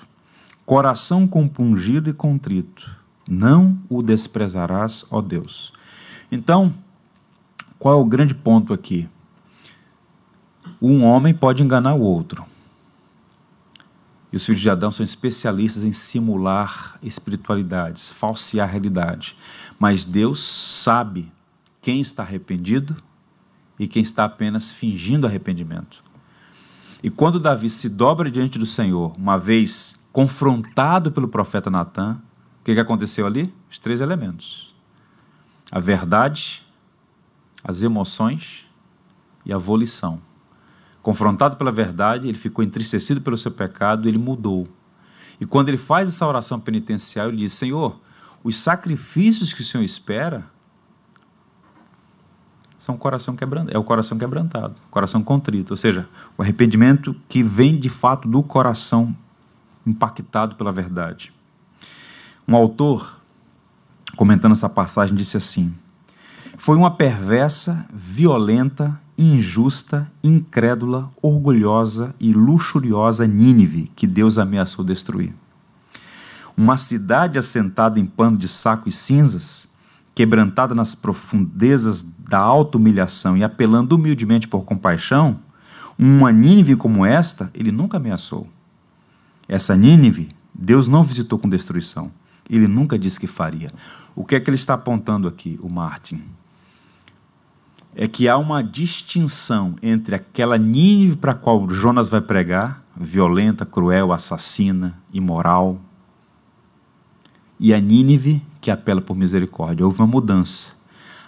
coração 0.66 1.26
compungido 1.26 2.10
e 2.10 2.14
contrito 2.14 3.00
não 3.30 3.80
o 3.88 4.02
desprezarás, 4.04 5.06
ó 5.10 5.22
Deus. 5.22 5.72
Então, 6.30 6.74
qual 7.80 7.98
é 7.98 8.02
o 8.02 8.06
grande 8.06 8.36
ponto 8.36 8.74
aqui? 8.74 9.08
Um 10.82 11.06
homem 11.06 11.34
pode 11.34 11.64
enganar 11.64 11.94
o 11.94 12.02
outro. 12.02 12.51
E 14.32 14.38
os 14.38 14.46
filhos 14.46 14.62
de 14.62 14.70
Adão 14.70 14.92
são 14.92 15.04
especialistas 15.04 15.84
em 15.84 15.92
simular 15.92 16.98
espiritualidades, 17.04 18.12
falsear 18.12 18.68
a 18.68 18.72
realidade. 18.72 19.36
Mas 19.78 20.06
Deus 20.06 20.42
sabe 20.42 21.32
quem 21.82 22.00
está 22.00 22.24
arrependido 22.24 22.96
e 23.78 23.88
quem 23.88 24.02
está 24.02 24.26
apenas 24.26 24.72
fingindo 24.72 25.28
arrependimento. 25.28 26.04
E 27.04 27.10
quando 27.10 27.40
Davi 27.40 27.70
se 27.70 27.90
dobra 27.90 28.30
diante 28.30 28.58
do 28.60 28.66
Senhor, 28.66 29.14
uma 29.18 29.38
vez 29.38 30.00
confrontado 30.14 31.12
pelo 31.12 31.28
profeta 31.28 31.70
Natan, 31.70 32.22
o 32.62 32.64
que, 32.64 32.74
que 32.74 32.80
aconteceu 32.80 33.26
ali? 33.26 33.54
Os 33.70 33.80
três 33.80 34.02
elementos: 34.02 34.74
a 35.72 35.80
verdade, 35.80 36.64
as 37.64 37.82
emoções 37.82 38.68
e 39.46 39.52
a 39.52 39.58
volição. 39.58 40.22
Confrontado 41.02 41.58
pela 41.58 41.72
verdade, 41.72 42.28
ele 42.28 42.38
ficou 42.38 42.64
entristecido 42.64 43.22
pelo 43.22 43.38
seu 43.38 43.52
pecado, 43.52 44.08
ele 44.08 44.18
mudou. 44.18 44.68
E 45.40 45.46
quando 45.46 45.70
ele 45.70 45.78
faz 45.78 46.08
essa 46.08 46.28
oração 46.28 46.60
penitencial, 46.60 47.30
ele 47.30 47.38
diz: 47.38 47.54
Senhor, 47.54 48.00
os 48.44 48.58
sacrifícios 48.58 49.54
que 49.54 49.62
o 49.62 49.66
Senhor 49.66 49.84
espera 49.84 50.46
são 52.78 52.96
o 52.96 52.98
coração 52.98 53.36
quebrantado, 53.36 53.76
é 53.76 53.80
o 53.80 53.84
coração 53.84 54.18
quebrantado, 54.18 54.76
coração 54.90 55.24
contrito, 55.24 55.74
ou 55.74 55.78
seja, 55.78 56.08
o 56.36 56.42
arrependimento 56.42 57.16
que 57.30 57.44
vem 57.44 57.80
de 57.80 57.90
fato 57.90 58.28
do 58.28 58.42
coração 58.42 59.16
impactado 59.86 60.56
pela 60.56 60.72
verdade. 60.72 61.34
Um 62.48 62.56
autor, 62.56 63.20
comentando 64.16 64.54
essa 64.54 64.70
passagem, 64.70 65.16
disse 65.16 65.38
assim: 65.38 65.74
Foi 66.58 66.76
uma 66.76 66.92
perversa, 66.92 67.86
violenta, 67.94 69.00
injusta, 69.24 70.12
incrédula, 70.24 71.12
orgulhosa 71.22 72.16
e 72.20 72.34
luxuriosa 72.34 73.28
Nínive 73.28 73.92
que 73.96 74.08
Deus 74.08 74.38
ameaçou 74.38 74.84
destruir. 74.84 75.34
Uma 76.58 76.76
cidade 76.76 77.38
assentada 77.38 78.00
em 78.00 78.06
pano 78.06 78.38
de 78.38 78.48
saco 78.48 78.90
e 78.90 78.92
cinzas, 78.92 79.70
quebrantada 80.16 80.74
nas 80.74 80.96
profundezas 80.96 82.04
da 82.04 82.40
auto-humilhação 82.40 83.38
e 83.38 83.44
apelando 83.44 83.96
humildemente 83.96 84.48
por 84.48 84.66
compaixão, 84.66 85.40
uma 85.98 86.32
Nínive 86.32 86.76
como 86.76 87.06
esta, 87.06 87.52
ele 87.54 87.72
nunca 87.72 87.98
ameaçou. 87.98 88.48
Essa 89.48 89.76
Nínive, 89.76 90.30
Deus 90.54 90.88
não 90.88 91.04
visitou 91.04 91.38
com 91.38 91.48
destruição. 91.48 92.12
Ele 92.50 92.68
nunca 92.68 92.98
disse 92.98 93.20
que 93.20 93.28
faria. 93.28 93.72
O 94.16 94.26
que 94.26 94.36
é 94.36 94.40
que 94.40 94.50
ele 94.50 94.58
está 94.58 94.74
apontando 94.74 95.28
aqui, 95.28 95.60
o 95.62 95.72
Martin? 95.72 96.22
É 97.96 98.08
que 98.08 98.28
há 98.28 98.38
uma 98.38 98.64
distinção 98.64 99.76
entre 99.82 100.16
aquela 100.16 100.58
Nínive 100.58 101.18
para 101.18 101.34
a 101.34 101.36
qual 101.36 101.70
Jonas 101.70 102.08
vai 102.08 102.22
pregar, 102.22 102.84
violenta, 102.96 103.66
cruel, 103.66 104.14
assassina, 104.14 104.98
imoral, 105.14 105.80
e 107.60 107.74
a 107.74 107.80
Nínive 107.80 108.42
que 108.60 108.72
apela 108.72 109.02
por 109.02 109.16
misericórdia. 109.16 109.86
Houve 109.86 110.00
uma 110.00 110.08
mudança. 110.08 110.74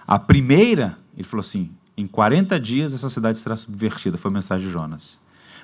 A 0.07 0.17
primeira, 0.17 0.97
ele 1.15 1.23
falou 1.23 1.41
assim: 1.41 1.69
em 1.95 2.07
40 2.07 2.59
dias 2.59 2.93
essa 2.93 3.09
cidade 3.09 3.37
será 3.37 3.55
subvertida. 3.55 4.17
Foi 4.17 4.31
a 4.31 4.33
mensagem 4.33 4.65
de 4.67 4.73
Jonas. 4.73 5.19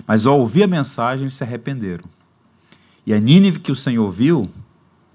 Mas 0.06 0.26
ao 0.26 0.38
ouvir 0.38 0.62
a 0.64 0.66
mensagem, 0.66 1.24
eles 1.24 1.34
se 1.34 1.44
arrependeram. 1.44 2.04
E 3.06 3.12
a 3.12 3.18
Nínive 3.18 3.58
que 3.58 3.72
o 3.72 3.76
Senhor 3.76 4.10
viu 4.10 4.48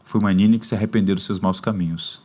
foi 0.04 0.20
uma 0.20 0.34
Nínive 0.34 0.60
que 0.60 0.68
se 0.68 0.76
arrependeu 0.76 1.16
dos 1.16 1.24
seus 1.24 1.40
maus 1.40 1.60
caminhos. 1.60 2.22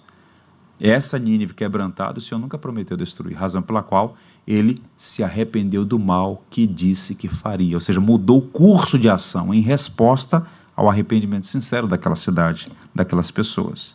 Essa 0.81 1.19
Nínive 1.19 1.53
quebrantada, 1.53 2.19
o 2.19 2.23
Senhor 2.23 2.41
nunca 2.41 2.57
prometeu 2.57 2.97
destruir, 2.97 3.37
razão 3.37 3.61
pela 3.61 3.83
qual 3.83 4.17
ele 4.47 4.83
se 4.97 5.23
arrependeu 5.23 5.85
do 5.85 5.99
mal 5.99 6.43
que 6.49 6.67
disse 6.67 7.15
que 7.15 7.29
faria, 7.29 7.77
ou 7.77 7.81
seja, 7.81 8.01
mudou 8.01 8.39
o 8.39 8.43
curso 8.43 8.99
de 8.99 9.09
ação 9.09 9.53
em 9.53 9.61
resposta 9.61 10.47
ao 10.75 10.89
arrependimento 10.89 11.47
sincero 11.47 11.87
daquela 11.87 12.15
cidade, 12.15 12.73
daquelas 12.95 13.31
pessoas. 13.31 13.95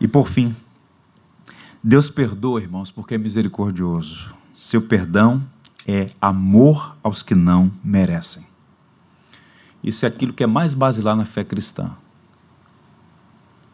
E 0.00 0.08
por 0.08 0.28
fim, 0.28 0.54
Deus 1.84 2.08
perdoa, 2.08 2.60
irmãos, 2.60 2.90
porque 2.90 3.14
é 3.14 3.18
misericordioso. 3.18 4.34
Seu 4.56 4.80
perdão 4.80 5.42
é 5.86 6.08
amor 6.20 6.96
aos 7.02 7.22
que 7.22 7.34
não 7.34 7.70
merecem. 7.84 8.46
Isso 9.84 10.06
é 10.06 10.08
aquilo 10.08 10.32
que 10.32 10.44
é 10.44 10.46
mais 10.46 10.74
basilar 10.74 11.16
na 11.16 11.24
fé 11.24 11.44
cristã, 11.44 11.90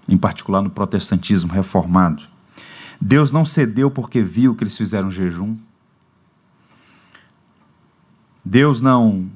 em 0.08 0.16
particular 0.16 0.62
no 0.62 0.70
protestantismo 0.70 1.52
reformado. 1.52 2.22
Deus 3.00 3.30
não 3.30 3.44
cedeu 3.44 3.90
porque 3.90 4.22
viu 4.22 4.54
que 4.54 4.64
eles 4.64 4.76
fizeram 4.76 5.10
jejum. 5.10 5.56
Deus 8.44 8.80
não 8.80 9.30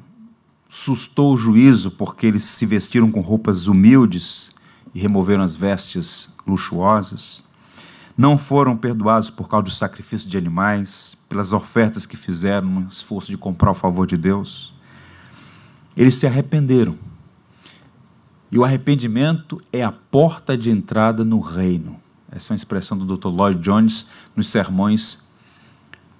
sustou 0.69 1.35
o 1.35 1.37
juízo 1.37 1.91
porque 1.91 2.27
eles 2.27 2.45
se 2.45 2.65
vestiram 2.65 3.13
com 3.13 3.21
roupas 3.21 3.67
humildes 3.67 4.51
e 4.95 4.99
removeram 4.99 5.43
as 5.43 5.55
vestes 5.55 6.35
luxuosas. 6.47 7.45
Não 8.17 8.37
foram 8.37 8.77
perdoados 8.77 9.31
por 9.31 9.49
causa 9.49 9.65
do 9.65 9.71
sacrifício 9.71 10.29
de 10.29 10.37
animais, 10.37 11.17
pelas 11.29 11.53
ofertas 11.53 12.07
que 12.07 12.17
fizeram 12.17 12.69
no 12.69 12.89
esforço 12.89 13.31
de 13.31 13.39
comprar 13.39 13.71
o 13.71 13.75
favor 13.75 14.07
de 14.07 14.17
Deus. 14.17 14.75
Eles 15.97 16.15
se 16.15 16.27
arrependeram. 16.27 16.99
E 18.53 18.59
o 18.59 18.65
arrependimento 18.65 19.59
é 19.73 19.83
a 19.83 19.91
porta 19.91 20.59
de 20.59 20.71
entrada 20.71 21.25
no 21.25 21.41
reino. 21.41 21.99
Essa 22.31 22.53
é 22.53 22.55
uma 22.55 22.57
expressão 22.57 22.99
do 22.99 23.17
Dr. 23.17 23.29
Lloyd 23.29 23.59
Jones 23.61 24.07
nos 24.37 24.47
sermões 24.49 25.27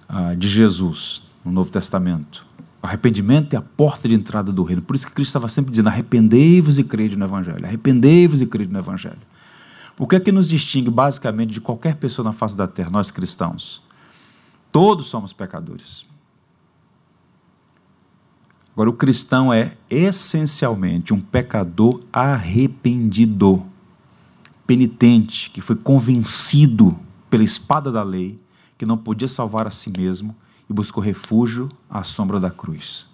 ah, 0.09 0.33
de 0.33 0.47
Jesus 0.47 1.21
no 1.45 1.51
Novo 1.51 1.69
Testamento. 1.69 2.43
O 2.81 2.87
arrependimento 2.87 3.53
é 3.53 3.57
a 3.57 3.61
porta 3.61 4.09
de 4.09 4.15
entrada 4.15 4.51
do 4.51 4.63
reino. 4.63 4.81
Por 4.81 4.95
isso 4.95 5.05
que 5.05 5.13
Cristo 5.13 5.29
estava 5.29 5.47
sempre 5.47 5.69
dizendo: 5.69 5.89
arrependei-vos 5.89 6.79
e 6.79 6.83
crede 6.83 7.15
no 7.15 7.23
Evangelho. 7.23 7.63
Arrependei-vos 7.65 8.41
e 8.41 8.47
crede 8.47 8.73
no 8.73 8.79
Evangelho. 8.79 9.21
O 9.99 10.07
que 10.07 10.15
é 10.15 10.19
que 10.19 10.31
nos 10.31 10.49
distingue 10.49 10.89
basicamente 10.89 11.51
de 11.51 11.61
qualquer 11.61 11.97
pessoa 11.97 12.25
na 12.25 12.33
face 12.33 12.57
da 12.57 12.67
terra, 12.67 12.89
nós 12.89 13.11
cristãos? 13.11 13.79
Todos 14.71 15.05
somos 15.05 15.33
pecadores. 15.33 16.03
Agora, 18.73 18.89
o 18.89 18.93
cristão 18.93 19.53
é 19.53 19.77
essencialmente 19.87 21.13
um 21.13 21.19
pecador 21.19 21.99
arrependido, 22.11 23.63
penitente, 24.65 25.51
que 25.51 25.61
foi 25.61 25.75
convencido 25.75 26.97
pela 27.29 27.43
espada 27.43 27.91
da 27.91 28.01
lei 28.01 28.39
que 28.77 28.85
não 28.85 28.97
podia 28.97 29.27
salvar 29.27 29.67
a 29.67 29.69
si 29.69 29.91
mesmo 29.95 30.35
e 30.67 30.73
buscou 30.73 31.03
refúgio 31.03 31.69
à 31.87 32.03
sombra 32.03 32.39
da 32.39 32.49
cruz, 32.49 33.05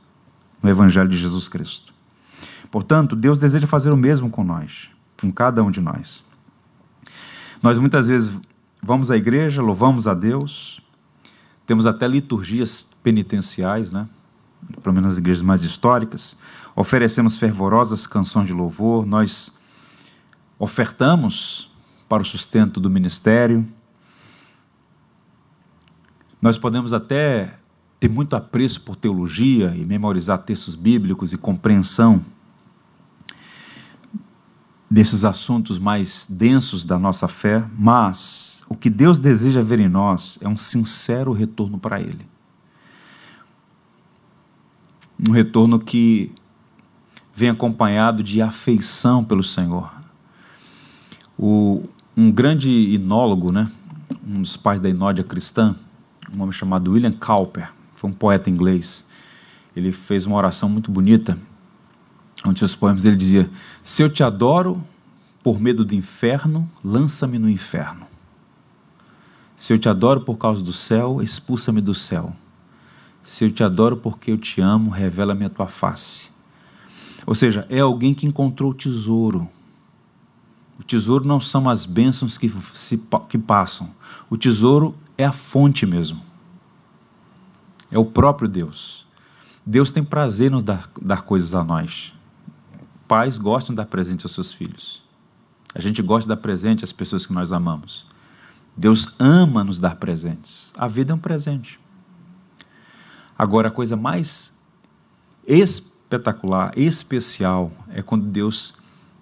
no 0.64 0.70
Evangelho 0.70 1.10
de 1.10 1.18
Jesus 1.18 1.50
Cristo. 1.50 1.94
Portanto, 2.72 3.16
Deus 3.16 3.38
deseja 3.38 3.68
fazer 3.68 3.92
o 3.92 3.98
mesmo 3.98 4.30
com 4.30 4.44
nós, 4.44 4.90
com 5.20 5.32
cada 5.32 5.62
um 5.62 5.70
de 5.70 5.82
nós. 5.82 6.24
Nós 7.62 7.78
muitas 7.78 8.08
vezes 8.08 8.40
vamos 8.82 9.12
à 9.12 9.18
igreja, 9.18 9.62
louvamos 9.62 10.08
a 10.08 10.14
Deus, 10.14 10.80
temos 11.66 11.86
até 11.86 12.08
liturgias 12.08 12.88
penitenciais, 13.04 13.92
né? 13.92 14.08
Pelo 14.82 14.94
menos 14.94 15.10
nas 15.10 15.18
igrejas 15.18 15.42
mais 15.42 15.64
históricas, 15.64 16.38
oferecemos 16.76 17.36
fervorosas 17.36 18.08
canções 18.08 18.48
de 18.48 18.54
louvor, 18.54 19.06
nós 19.06 19.58
ofertamos 20.58 21.72
para 22.08 22.22
o 22.22 22.26
sustento 22.26 22.80
do 22.80 22.90
ministério, 22.90 23.66
nós 26.42 26.58
podemos 26.58 26.94
até 26.94 27.60
ter 28.00 28.10
muito 28.10 28.36
apreço 28.36 28.82
por 28.82 28.96
teologia 28.96 29.74
e 29.76 29.86
memorizar 29.86 30.38
textos 30.40 30.74
bíblicos 30.74 31.34
e 31.34 31.38
compreensão 31.38 32.24
desses 34.90 35.26
assuntos 35.26 35.78
mais 35.78 36.26
densos 36.28 36.84
da 36.86 36.98
nossa 36.98 37.28
fé, 37.28 37.64
mas 37.78 38.64
o 38.68 38.76
que 38.76 38.90
Deus 38.90 39.20
deseja 39.20 39.62
ver 39.62 39.80
em 39.80 39.90
nós 39.90 40.40
é 40.42 40.48
um 40.48 40.58
sincero 40.58 41.34
retorno 41.34 41.78
para 41.78 42.00
Ele. 42.00 42.26
Um 45.20 45.32
retorno 45.32 45.80
que 45.80 46.32
vem 47.36 47.50
acompanhado 47.50 48.24
de 48.24 48.42
afeição 48.42 49.24
pelo 49.24 49.44
Senhor. 49.44 49.92
O, 51.38 51.84
um 52.16 52.32
grande 52.32 52.70
inólogo, 52.70 53.52
né, 53.52 53.70
um 54.28 54.42
dos 54.42 54.58
pais 54.58 54.80
da 54.80 54.90
inódia 54.90 55.24
cristã, 55.24 55.76
um 56.36 56.42
homem 56.42 56.52
chamado 56.52 56.92
William 56.92 57.12
Cowper, 57.14 57.72
foi 57.94 58.10
um 58.10 58.14
poeta 58.14 58.50
inglês. 58.50 59.06
Ele 59.76 59.92
fez 59.92 60.26
uma 60.26 60.36
oração 60.36 60.68
muito 60.68 60.92
bonita, 60.92 61.38
onde 62.46 62.60
seus 62.60 62.76
poemas 62.76 63.06
ele 63.06 63.16
dizia: 63.16 63.50
Se 63.84 64.04
eu 64.04 64.10
te 64.10 64.24
adoro 64.24 64.84
por 65.44 65.60
medo 65.60 65.86
do 65.86 65.96
inferno, 65.96 66.70
lança-me 66.84 67.40
no 67.40 67.50
inferno. 67.50 68.06
Se 69.56 69.74
eu 69.74 69.80
te 69.80 69.90
adoro 69.90 70.22
por 70.22 70.38
causa 70.38 70.62
do 70.62 70.74
céu, 70.74 71.22
expulsa-me 71.22 71.82
do 71.82 71.94
céu. 71.94 72.34
Se 73.22 73.46
eu 73.46 73.52
te 73.52 73.64
adoro 73.64 73.98
porque 73.98 74.32
eu 74.32 74.38
te 74.38 74.62
amo, 74.62 74.90
revela-me 74.90 75.46
a 75.46 75.50
tua 75.50 75.68
face. 75.68 76.30
Ou 77.26 77.36
seja, 77.36 77.66
é 77.70 77.80
alguém 77.80 78.14
que 78.14 78.26
encontrou 78.26 78.72
o 78.72 78.74
tesouro. 78.74 79.48
O 80.80 80.84
tesouro 80.84 81.28
não 81.28 81.40
são 81.40 81.70
as 81.70 81.86
bênçãos 81.86 82.38
que, 82.38 82.50
se, 82.74 83.00
que 83.28 83.38
passam. 83.38 83.90
O 84.30 84.38
tesouro 84.38 84.96
é 85.18 85.26
a 85.26 85.32
fonte 85.32 85.86
mesmo. 85.86 86.22
É 87.92 88.00
o 88.00 88.06
próprio 88.06 88.48
Deus. 88.48 89.06
Deus 89.66 89.92
tem 89.92 90.04
prazer 90.04 90.52
em 90.52 90.64
dar, 90.64 90.90
dar 91.02 91.24
coisas 91.24 91.54
a 91.54 91.64
nós. 91.64 92.14
Pais 93.08 93.38
gostam 93.38 93.74
de 93.74 93.78
dar 93.78 93.86
presente 93.86 94.26
aos 94.26 94.34
seus 94.34 94.54
filhos. 94.54 95.04
A 95.76 95.82
gente 95.82 96.02
gosta 96.02 96.24
de 96.24 96.36
dar 96.36 96.42
presente 96.42 96.84
às 96.84 96.92
pessoas 96.92 97.26
que 97.26 97.34
nós 97.34 97.52
amamos. 97.52 98.06
Deus 98.76 99.08
ama 99.20 99.64
nos 99.64 99.80
dar 99.80 99.98
presentes. 99.98 100.72
A 100.78 100.88
vida 100.88 101.12
é 101.12 101.16
um 101.16 101.20
presente. 101.20 101.80
Agora, 103.40 103.70
a 103.70 103.72
coisa 103.72 103.96
mais 103.96 104.54
espetacular, 105.48 106.74
especial, 106.78 107.72
é 107.88 108.02
quando 108.02 108.26
Deus 108.26 108.74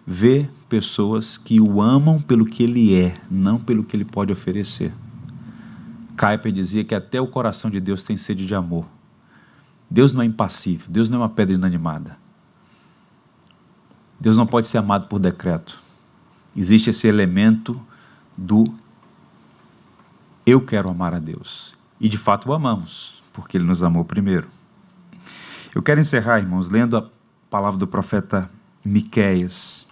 vê 0.07 0.49
pessoas 0.67 1.37
que 1.37 1.61
o 1.61 1.79
amam 1.79 2.19
pelo 2.19 2.43
que 2.43 2.63
ele 2.63 2.95
é, 2.99 3.13
não 3.29 3.59
pelo 3.59 3.83
que 3.83 3.95
ele 3.95 4.05
pode 4.05 4.33
oferecer. 4.33 4.91
Kuyper 6.17 6.51
dizia 6.51 6.83
que 6.83 6.95
até 6.95 7.21
o 7.21 7.27
coração 7.27 7.69
de 7.69 7.79
Deus 7.79 8.03
tem 8.03 8.17
sede 8.17 8.47
de 8.47 8.55
amor. 8.55 8.87
Deus 9.87 10.11
não 10.11 10.23
é 10.23 10.25
impassível, 10.25 10.87
Deus 10.89 11.11
não 11.11 11.19
é 11.19 11.21
uma 11.21 11.29
pedra 11.29 11.53
inanimada. 11.53 12.17
Deus 14.19 14.35
não 14.35 14.47
pode 14.47 14.65
ser 14.65 14.79
amado 14.79 15.05
por 15.05 15.19
decreto. 15.19 15.79
Existe 16.55 16.89
esse 16.89 17.07
elemento 17.07 17.79
do 18.35 18.73
Eu 20.43 20.59
quero 20.59 20.89
amar 20.89 21.13
a 21.13 21.19
Deus. 21.19 21.75
E 21.99 22.09
de 22.09 22.17
fato 22.17 22.49
o 22.49 22.53
amamos, 22.53 23.16
porque 23.37 23.55
Ele 23.55 23.65
nos 23.65 23.83
amou 23.83 24.03
primeiro. 24.03 24.47
Eu 25.73 25.83
quero 25.83 26.01
encerrar, 26.01 26.39
irmãos, 26.39 26.71
lendo 26.71 26.97
a 26.97 27.07
palavra 27.51 27.77
do 27.77 27.85
profeta 27.85 28.49
Miqueias, 28.83 29.85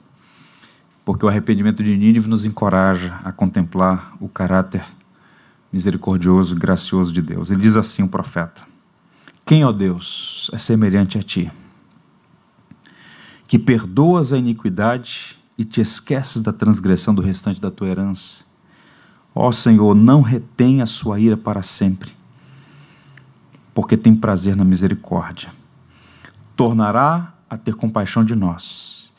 porque 1.06 1.24
o 1.24 1.30
arrependimento 1.30 1.84
de 1.84 1.96
Nínive 1.96 2.28
nos 2.28 2.44
encoraja 2.44 3.20
a 3.24 3.32
contemplar 3.32 4.18
o 4.20 4.28
caráter 4.28 4.84
misericordioso 5.72 6.56
e 6.56 6.60
gracioso 6.60 7.14
de 7.14 7.22
Deus. 7.22 7.52
Ele 7.52 7.62
diz 7.62 7.76
assim, 7.76 8.02
o 8.02 8.08
profeta: 8.08 8.64
Quem, 9.46 9.64
ó 9.64 9.72
Deus, 9.72 10.50
é 10.52 10.58
semelhante 10.58 11.20
a 11.20 11.22
ti? 11.22 11.52
Que 13.46 13.60
perdoas 13.60 14.34
a 14.34 14.40
iniquidade 14.40 15.38
e 15.56 15.64
te 15.64 15.82
esqueces 15.82 16.42
da 16.42 16.52
transgressão 16.52 17.14
do 17.14 17.22
restante 17.22 17.62
da 17.62 17.70
tua 17.70 17.90
herança. 17.90 18.44
Ó 19.36 19.52
Senhor, 19.52 19.94
não 19.94 20.22
retém 20.22 20.82
a 20.82 20.88
sua 20.88 21.20
ira 21.20 21.38
para 21.38 21.62
sempre, 21.62 22.12
porque 23.76 23.98
tem 23.98 24.16
prazer 24.16 24.56
na 24.56 24.64
misericórdia. 24.64 25.52
Tornará 26.56 27.34
a 27.50 27.58
ter 27.58 27.76
compaixão 27.76 28.24
de 28.24 28.34
nós, 28.34 29.14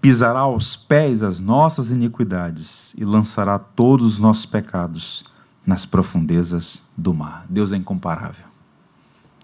pisará 0.00 0.40
aos 0.40 0.76
pés 0.76 1.22
as 1.22 1.40
nossas 1.40 1.90
iniquidades 1.90 2.94
e 2.96 3.04
lançará 3.04 3.58
todos 3.58 4.06
os 4.06 4.20
nossos 4.20 4.44
pecados 4.44 5.24
nas 5.66 5.86
profundezas 5.86 6.82
do 6.96 7.14
mar. 7.14 7.46
Deus 7.48 7.72
é 7.72 7.76
incomparável 7.76 8.44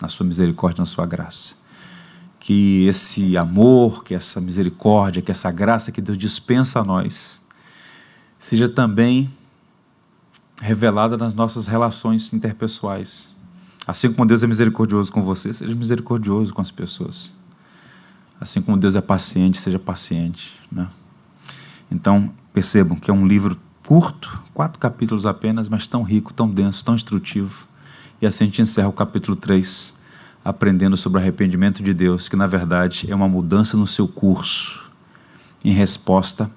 na 0.00 0.08
sua 0.08 0.26
misericórdia, 0.26 0.82
na 0.82 0.86
sua 0.86 1.06
graça. 1.06 1.54
Que 2.38 2.86
esse 2.86 3.36
amor, 3.36 4.04
que 4.04 4.14
essa 4.14 4.40
misericórdia, 4.40 5.22
que 5.22 5.30
essa 5.30 5.50
graça 5.50 5.90
que 5.90 6.00
Deus 6.00 6.18
dispensa 6.18 6.80
a 6.80 6.84
nós, 6.84 7.40
seja 8.38 8.68
também 8.68 9.30
revelada 10.60 11.16
nas 11.16 11.34
nossas 11.34 11.66
relações 11.66 12.32
interpessoais. 12.32 13.37
Assim 13.88 14.12
como 14.12 14.26
Deus 14.26 14.42
é 14.42 14.46
misericordioso 14.46 15.10
com 15.10 15.22
você, 15.22 15.50
seja 15.50 15.74
misericordioso 15.74 16.52
com 16.52 16.60
as 16.60 16.70
pessoas. 16.70 17.32
Assim 18.38 18.60
como 18.60 18.76
Deus 18.76 18.94
é 18.94 19.00
paciente, 19.00 19.58
seja 19.58 19.78
paciente. 19.78 20.54
Né? 20.70 20.86
Então, 21.90 22.30
percebam 22.52 22.98
que 22.98 23.10
é 23.10 23.14
um 23.14 23.26
livro 23.26 23.58
curto, 23.86 24.42
quatro 24.52 24.78
capítulos 24.78 25.24
apenas, 25.24 25.70
mas 25.70 25.86
tão 25.86 26.02
rico, 26.02 26.34
tão 26.34 26.50
denso, 26.50 26.84
tão 26.84 26.94
instrutivo. 26.94 27.66
E 28.20 28.26
assim 28.26 28.44
a 28.44 28.46
gente 28.48 28.60
encerra 28.60 28.88
o 28.88 28.92
capítulo 28.92 29.34
3, 29.34 29.94
aprendendo 30.44 30.94
sobre 30.94 31.18
o 31.18 31.22
arrependimento 31.22 31.82
de 31.82 31.94
Deus, 31.94 32.28
que 32.28 32.36
na 32.36 32.46
verdade 32.46 33.10
é 33.10 33.14
uma 33.14 33.26
mudança 33.26 33.74
no 33.74 33.86
seu 33.86 34.06
curso, 34.06 34.82
em 35.64 35.72
resposta 35.72 36.50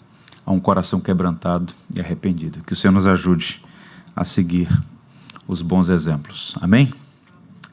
a 0.45 0.51
um 0.51 0.59
coração 0.59 0.99
quebrantado 0.99 1.73
e 1.95 2.01
arrependido. 2.01 2.61
Que 2.65 2.73
o 2.73 2.75
Senhor 2.75 2.91
nos 2.91 3.07
ajude 3.07 3.63
a 4.13 4.25
seguir 4.25 4.67
os 5.47 5.61
bons 5.61 5.87
exemplos. 5.87 6.55
Amém? 6.59 6.91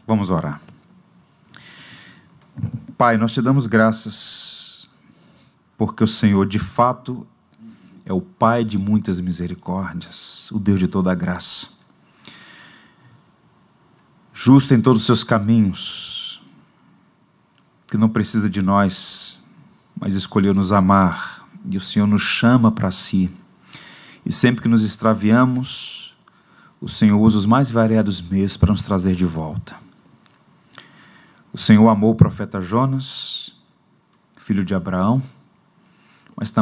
Vamos 0.08 0.30
orar. 0.30 0.58
Pai, 2.96 3.18
nós 3.18 3.30
te 3.30 3.42
damos 3.42 3.66
graças, 3.66 4.88
porque 5.76 6.02
o 6.02 6.06
Senhor 6.06 6.46
de 6.46 6.58
fato 6.58 7.26
é 8.06 8.12
o 8.14 8.22
Pai 8.22 8.64
de 8.64 8.78
muitas 8.78 9.20
misericórdias, 9.20 10.50
o 10.50 10.58
Deus 10.58 10.78
de 10.80 10.88
toda 10.88 11.12
a 11.12 11.14
graça. 11.14 11.66
Justo 14.32 14.72
em 14.72 14.80
todos 14.80 15.02
os 15.02 15.06
seus 15.06 15.22
caminhos, 15.22 16.42
que 17.90 17.98
não 17.98 18.08
precisa 18.08 18.48
de 18.48 18.62
nós, 18.62 19.38
mas 19.94 20.14
escolheu 20.14 20.54
nos 20.54 20.72
amar, 20.72 21.46
e 21.70 21.76
o 21.76 21.82
Senhor 21.82 22.06
nos 22.06 22.22
chama 22.22 22.72
para 22.72 22.90
si. 22.90 23.30
E 24.24 24.32
sempre 24.32 24.62
que 24.62 24.68
nos 24.68 24.84
extraviamos, 24.84 26.16
o 26.80 26.88
Senhor 26.88 27.20
usa 27.20 27.36
os 27.36 27.44
mais 27.44 27.70
variados 27.70 28.22
meios 28.22 28.56
para 28.56 28.72
nos 28.72 28.82
trazer 28.82 29.14
de 29.14 29.26
volta. 29.26 29.87
O 31.52 31.58
Senhor 31.58 31.88
amou 31.88 32.10
o 32.10 32.14
profeta 32.14 32.60
Jonas, 32.60 33.54
filho 34.36 34.64
de 34.64 34.74
Abraão, 34.74 35.22
mas 36.36 36.52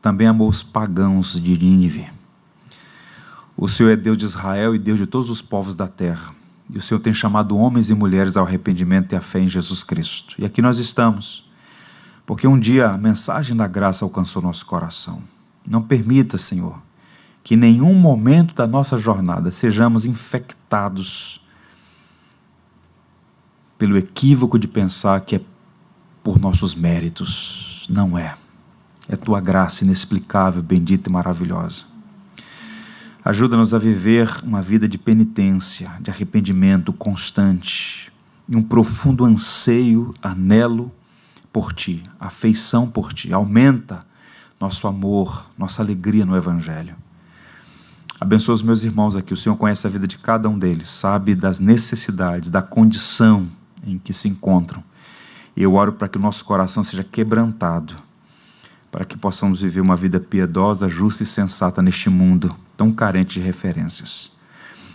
também 0.00 0.26
amou 0.26 0.48
os 0.48 0.62
pagãos 0.62 1.40
de 1.40 1.58
Nínive. 1.58 2.08
O 3.56 3.68
Senhor 3.68 3.90
é 3.90 3.96
Deus 3.96 4.16
de 4.16 4.24
Israel 4.24 4.74
e 4.74 4.78
Deus 4.78 4.98
de 4.98 5.06
todos 5.06 5.30
os 5.30 5.42
povos 5.42 5.74
da 5.74 5.88
terra. 5.88 6.32
E 6.70 6.76
o 6.76 6.80
Senhor 6.80 7.00
tem 7.00 7.12
chamado 7.12 7.56
homens 7.56 7.90
e 7.90 7.94
mulheres 7.94 8.36
ao 8.36 8.44
arrependimento 8.44 9.12
e 9.12 9.16
à 9.16 9.20
fé 9.20 9.40
em 9.40 9.48
Jesus 9.48 9.82
Cristo. 9.82 10.34
E 10.38 10.44
aqui 10.44 10.60
nós 10.60 10.78
estamos, 10.78 11.50
porque 12.26 12.46
um 12.46 12.58
dia 12.58 12.90
a 12.90 12.98
mensagem 12.98 13.56
da 13.56 13.66
graça 13.66 14.04
alcançou 14.04 14.42
nosso 14.42 14.66
coração. 14.66 15.22
Não 15.68 15.80
permita, 15.80 16.36
Senhor, 16.36 16.80
que 17.42 17.54
em 17.54 17.58
nenhum 17.58 17.94
momento 17.94 18.54
da 18.54 18.66
nossa 18.66 18.98
jornada 18.98 19.50
sejamos 19.50 20.04
infectados 20.04 21.40
pelo 23.78 23.96
equívoco 23.96 24.58
de 24.58 24.66
pensar 24.66 25.20
que 25.20 25.36
é 25.36 25.40
por 26.22 26.38
nossos 26.40 26.74
méritos. 26.74 27.86
Não 27.88 28.18
é. 28.18 28.34
É 29.08 29.16
tua 29.16 29.40
graça 29.40 29.84
inexplicável, 29.84 30.62
bendita 30.62 31.08
e 31.08 31.12
maravilhosa. 31.12 31.84
Ajuda-nos 33.24 33.72
a 33.72 33.78
viver 33.78 34.30
uma 34.42 34.60
vida 34.60 34.88
de 34.88 34.98
penitência, 34.98 35.92
de 36.00 36.10
arrependimento 36.10 36.92
constante 36.92 38.12
e 38.48 38.56
um 38.56 38.62
profundo 38.62 39.24
anseio, 39.24 40.14
anelo 40.20 40.90
por 41.52 41.72
ti, 41.72 42.02
afeição 42.18 42.86
por 42.86 43.12
ti. 43.12 43.32
Aumenta 43.32 44.04
nosso 44.60 44.86
amor, 44.86 45.46
nossa 45.56 45.82
alegria 45.82 46.24
no 46.24 46.36
Evangelho. 46.36 46.96
Abençoa 48.20 48.54
os 48.54 48.62
meus 48.62 48.82
irmãos 48.82 49.14
aqui. 49.14 49.32
O 49.32 49.36
Senhor 49.36 49.56
conhece 49.56 49.86
a 49.86 49.90
vida 49.90 50.06
de 50.06 50.18
cada 50.18 50.48
um 50.48 50.58
deles, 50.58 50.88
sabe 50.88 51.34
das 51.34 51.60
necessidades, 51.60 52.50
da 52.50 52.60
condição 52.60 53.48
em 53.90 53.98
que 53.98 54.12
se 54.12 54.28
encontram. 54.28 54.82
Eu 55.56 55.74
oro 55.74 55.92
para 55.92 56.08
que 56.08 56.18
o 56.18 56.20
nosso 56.20 56.44
coração 56.44 56.84
seja 56.84 57.02
quebrantado, 57.02 57.96
para 58.90 59.04
que 59.04 59.16
possamos 59.16 59.60
viver 59.60 59.80
uma 59.80 59.96
vida 59.96 60.20
piedosa, 60.20 60.88
justa 60.88 61.22
e 61.22 61.26
sensata 61.26 61.82
neste 61.82 62.08
mundo 62.08 62.54
tão 62.76 62.92
carente 62.92 63.40
de 63.40 63.44
referências. 63.44 64.36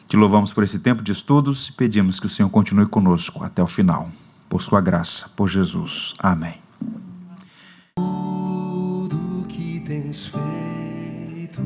Te 0.08 0.16
louvamos 0.16 0.54
por 0.54 0.64
esse 0.64 0.80
tempo 0.80 1.02
de 1.04 1.12
estudos 1.12 1.68
e 1.68 1.74
pedimos 1.74 2.20
que 2.20 2.26
o 2.26 2.30
Senhor 2.30 2.50
continue 2.50 2.86
conosco 2.86 3.44
até 3.44 3.62
o 3.62 3.68
final. 3.68 4.10
Por 4.48 4.62
sua 4.62 4.80
graça, 4.80 5.28
por 5.36 5.50
Jesus. 5.50 6.14
Amém. 6.20 6.56
Tudo 7.96 9.46
que 9.50 9.80
tens 9.82 10.28
feito, 10.28 11.62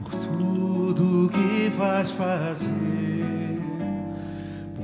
por 0.00 0.10
tudo 0.10 1.28
que 1.28 1.68
vais 1.76 2.10
fazer 2.10 3.53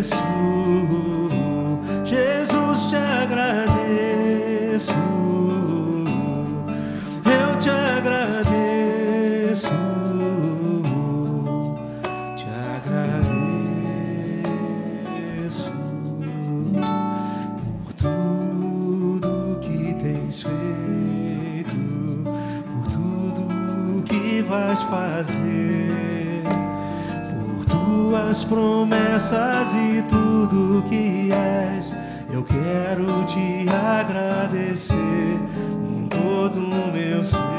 Jesus, 0.00 0.59
promessas 29.30 29.74
e 29.74 30.02
tudo 30.02 30.82
que 30.88 31.30
és. 31.32 31.94
Eu 32.32 32.42
quero 32.42 33.24
te 33.26 33.66
agradecer 33.68 35.38
com 35.80 36.08
todo 36.08 36.58
o 36.58 36.92
meu 36.92 37.22
ser. 37.22 37.49